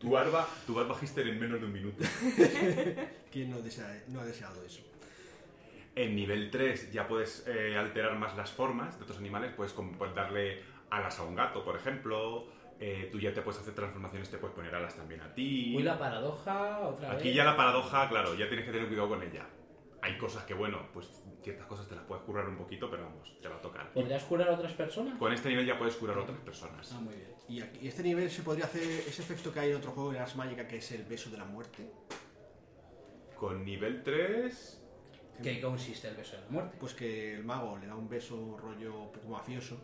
[0.00, 2.02] tu barba, tu barba hister en menos de un minuto.
[3.30, 4.80] ¿Quién no, desea- no ha deseado eso?
[5.94, 9.74] En nivel 3 ya puedes eh, alterar más las formas de otros animales, puedes
[10.14, 12.46] darle alas a un gato, por ejemplo.
[12.80, 15.74] Eh, tú ya te puedes hacer transformaciones, te puedes poner alas también a ti.
[15.76, 17.18] Uy, la paradoja, otra vez.
[17.18, 19.46] Aquí ya la paradoja, claro, ya tienes que tener cuidado con ella.
[20.00, 23.36] Hay cosas que, bueno, pues ciertas cosas te las puedes curar un poquito, pero vamos,
[23.40, 23.92] te va a tocar.
[23.92, 25.18] ¿Podrías curar a otras personas?
[25.18, 26.92] Con este nivel ya puedes curar a otras personas.
[26.94, 27.28] Ah, muy bien.
[27.48, 30.12] Y aquí, y este nivel se podría hacer ese efecto que hay en otro juego
[30.12, 31.90] de Ars Magica que es el beso de la muerte.
[33.36, 34.84] Con nivel 3...
[35.42, 36.76] ¿Qué consiste el beso de la muerte?
[36.78, 39.78] Pues que el mago le da un beso rollo un poco mafioso,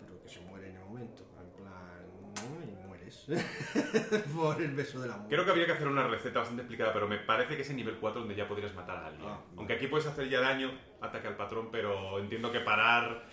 [0.00, 1.24] pero que se muere en el momento.
[1.40, 2.64] En plan, ¿no?
[2.64, 3.26] y mueres.
[4.34, 5.34] Por el beso de la muerte.
[5.34, 7.76] Creo que habría que hacer una receta bastante explicada, pero me parece que es en
[7.76, 9.28] nivel 4 donde ya podrías matar a alguien.
[9.28, 10.70] Ah, Aunque aquí puedes hacer ya daño,
[11.00, 13.24] ataque al patrón, pero entiendo que parar...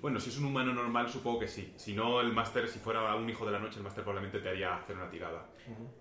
[0.00, 1.72] Bueno, si es un humano normal, supongo que sí.
[1.76, 4.50] Si no, el máster, si fuera un hijo de la noche, el máster probablemente te
[4.50, 5.46] haría hacer una tirada.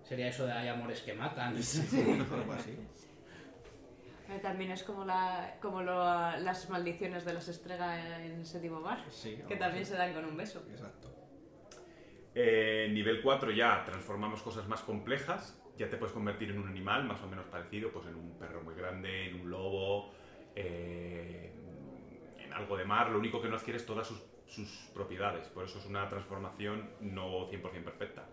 [0.03, 1.55] Sería eso de hay amores que matan.
[1.55, 2.77] Algo así.
[4.41, 6.03] También es como, la, como lo-
[6.39, 9.91] las maldiciones de las estrellas en séptimo mar, Sí, que también así.
[9.91, 10.63] se dan con un beso.
[10.69, 11.09] Exacto.
[12.35, 15.59] Eh, nivel 4 ya transformamos cosas más complejas.
[15.77, 18.61] Ya te puedes convertir en un animal más o menos parecido, pues en un perro
[18.63, 20.11] muy grande, en un lobo,
[20.55, 21.51] eh,
[22.39, 23.09] en algo de mar.
[23.09, 25.47] Lo único que no adquieres todas sus, sus propiedades.
[25.47, 28.25] Por eso es una transformación no 100% perfecta.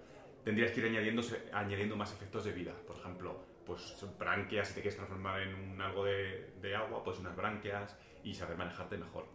[0.45, 0.87] Tendrías que ir
[1.53, 2.73] añadiendo más efectos de vida.
[2.87, 7.03] Por ejemplo, pues son branquias, si te quieres transformar en un algo de, de agua,
[7.05, 9.27] pues unas branquias y saber manejarte mejor.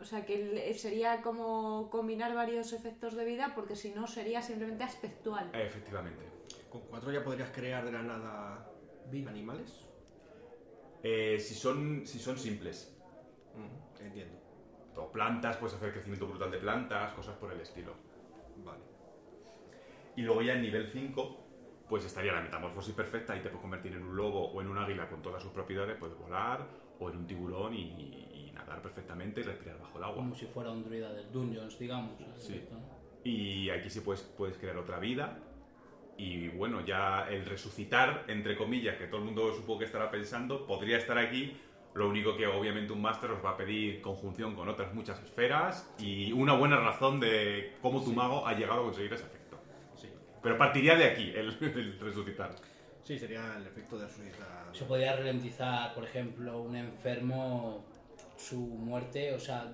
[0.00, 0.34] O sea, que
[0.70, 5.50] el- sería como combinar varios efectos de vida, porque si no sería simplemente aspectual.
[5.52, 6.24] Efectivamente.
[6.70, 8.66] Con cuatro ya podrías crear de la nada
[9.28, 9.86] animales.
[11.02, 12.96] Eh, si, son, si son simples,
[13.54, 14.34] Ujú, Entiendo.
[14.96, 17.94] o plantas, puedes hacer crecimiento brutal de plantas, cosas por el estilo.
[18.64, 18.80] Vale.
[20.16, 21.36] Y luego ya en nivel 5,
[21.92, 24.78] pues estaría la metamorfosis perfecta y te puedes convertir en un lobo o en un
[24.78, 26.66] águila con todas sus propiedades, puedes volar,
[26.98, 30.16] o en un tiburón y, y nadar perfectamente y respirar bajo el agua.
[30.16, 32.12] Como si fuera un druida del Dungeons, digamos.
[32.38, 32.64] Sí.
[32.70, 32.78] ¿no?
[33.24, 35.38] Y aquí sí puedes, puedes crear otra vida.
[36.16, 40.66] Y bueno, ya el resucitar, entre comillas, que todo el mundo supongo que estará pensando,
[40.66, 41.60] podría estar aquí.
[41.92, 45.92] Lo único que obviamente un máster os va a pedir conjunción con otras muchas esferas
[45.98, 49.41] y una buena razón de cómo tu mago ha llegado a conseguir efecto.
[50.42, 52.54] Pero partiría de aquí, el, el resucitar.
[53.04, 54.68] Sí, sería el efecto de resucitar.
[54.72, 57.84] Se podría ralentizar, por ejemplo, un enfermo
[58.36, 59.72] su muerte, o sea,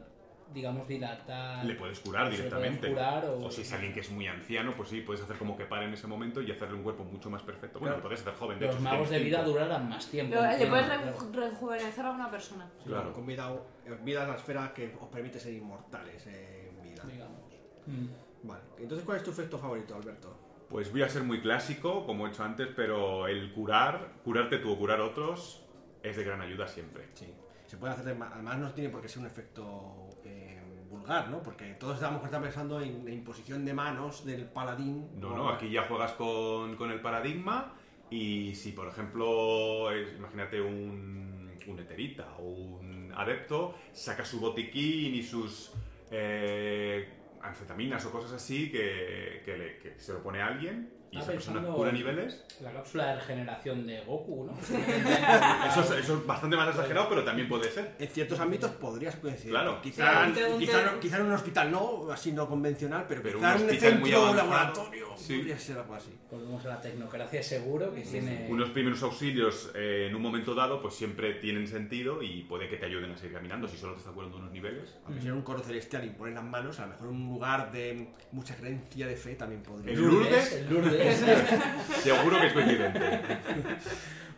[0.53, 1.65] digamos, dilatar.
[1.65, 2.89] Le puedes curar le directamente.
[2.89, 3.51] curar o- o...
[3.51, 5.93] si es alguien que es muy anciano, pues sí, puedes hacer como que pare en
[5.93, 7.79] ese momento y hacerle un cuerpo mucho más perfecto.
[7.79, 7.99] Bueno, Claro.
[7.99, 8.83] lo podrías hacer joven, de Los hecho.
[8.85, 9.53] si magos de vida tiempo.
[9.53, 10.35] durarán más tiempo.
[10.35, 12.71] Lo- le entiendo, puedes re- rejuvenecer a una persona.
[12.79, 13.13] Sí, Claro.
[13.13, 13.53] Con vida,
[13.87, 17.03] eh, vida es la esfera que os permite ser inmortales en vida.
[17.05, 17.41] Digamos.
[17.87, 18.07] Mm.
[18.49, 18.63] Vale.
[18.79, 20.35] Entonces, ¿cuál es tu efecto favorito, Alberto?
[20.69, 24.73] Pues voy a ser muy clásico, como he hecho antes, pero el curar, curarte tú
[24.73, 25.65] o curar otros,
[26.03, 27.05] es de gran ayuda siempre.
[27.15, 27.27] Sí.
[27.67, 31.43] Se puede hacer, además no tiene por qué ser un efecto eh, vulgar, ¿no?
[31.43, 35.09] Porque todos estamos pensando en la imposición de manos del paladín.
[35.21, 37.75] No, no, aquí ya juegas con, con el paradigma
[38.11, 45.15] y si, por ejemplo, es- imagínate un, un eterita o un adepto, saca su botiquín
[45.15, 45.73] y sus
[46.11, 47.18] eh,
[47.49, 51.33] anfetaminas o cosas así que, que le- que se lo pone a alguien y esa
[51.33, 52.45] persona cura niveles.
[52.61, 54.53] La cápsula de regeneración de Goku, ¿no?
[54.59, 57.95] Eso es, eso es bastante más exagerado, pero también puede ser.
[57.99, 59.51] En ciertos ámbitos podrías coincidir.
[59.51, 59.81] Claro.
[59.83, 62.49] Quizá, Sí, un te- un quizá, te- no- quizá en un hospital no, así no
[62.49, 65.37] convencional, pero, Pero quizá un en un centro laboratorio sí.
[65.39, 66.11] podría ser algo así.
[66.31, 68.47] Volvemos a la tecnocracia seguro que tiene...
[68.51, 72.77] Unos primeros auxilios eh, en un momento dado, pues siempre tienen sentido y puede que
[72.77, 74.97] te ayuden a seguir caminando si solo te está curando unos niveles.
[75.07, 77.73] Aunque sea un coro celestial y poner las manos, a lo mejor en un lugar
[77.73, 80.07] de mucha creencia de fe también podría El ser.
[80.13, 80.53] Lourdes.
[80.53, 80.98] El Lourdes.
[82.03, 83.21] Seguro que es coincidente.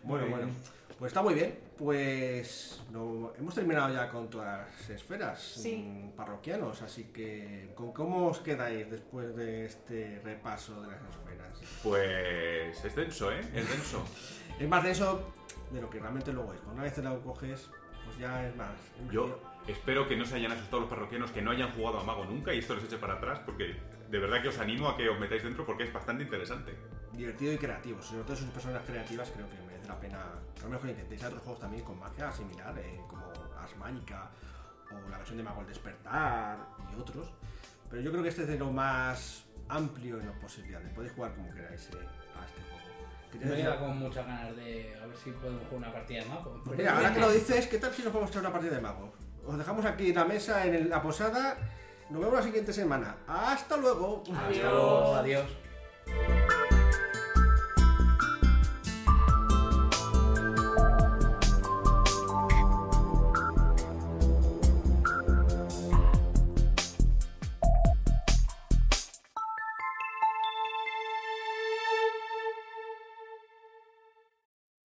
[0.02, 0.46] Bueno, bueno.
[0.98, 1.58] Pues está muy bien.
[1.78, 5.76] Pues no- hemos terminado ya con todas las esferas Sí.
[5.76, 11.58] mm, parroquianos, así que ¿con cómo os quedáis después de este repaso de las esferas?
[11.82, 13.40] Pues es denso, ¿eh?
[13.54, 14.04] Es denso.
[14.58, 15.32] Es más denso
[15.70, 16.58] de lo que realmente luego es.
[16.60, 17.70] Cuando una vez te lo coges,
[18.04, 18.68] pues ya es más.
[19.10, 22.26] Yo espero que no se hayan asustado los parroquianos que no hayan jugado a Mago
[22.26, 23.74] nunca y esto les eche para atrás porque
[24.10, 26.74] de verdad que os animo a que os metáis dentro porque es bastante interesante.
[27.12, 28.00] divertido y creativo.
[28.02, 30.18] Sobre todo si sois personas creativas, creo que merece la pena.
[30.60, 33.24] A lo mejor intentéis otros juegos también con magia similar, eh, como
[33.58, 34.30] Ars Magica
[34.90, 36.58] o la versión de Mago el Despertar
[36.92, 37.32] y otros.
[37.90, 40.92] Pero yo creo que este es de lo más amplio en las posibilidades.
[40.94, 41.98] Podéis jugar como queráis eh,
[42.38, 42.80] a este juego.
[43.32, 46.62] Decir- queda con muchas ganas de a ver si podemos jugar una partida de mago.
[46.64, 48.80] Pues mira, ahora que lo dices, ¿qué tal si nos podemos traer una partida de
[48.80, 49.10] magos?
[49.46, 51.56] Os dejamos aquí la mesa en el- la posada.
[52.10, 53.16] Nos vemos la siguiente semana.
[53.28, 54.24] ¡Hasta luego!
[54.34, 55.46] Hasta luego, adiós.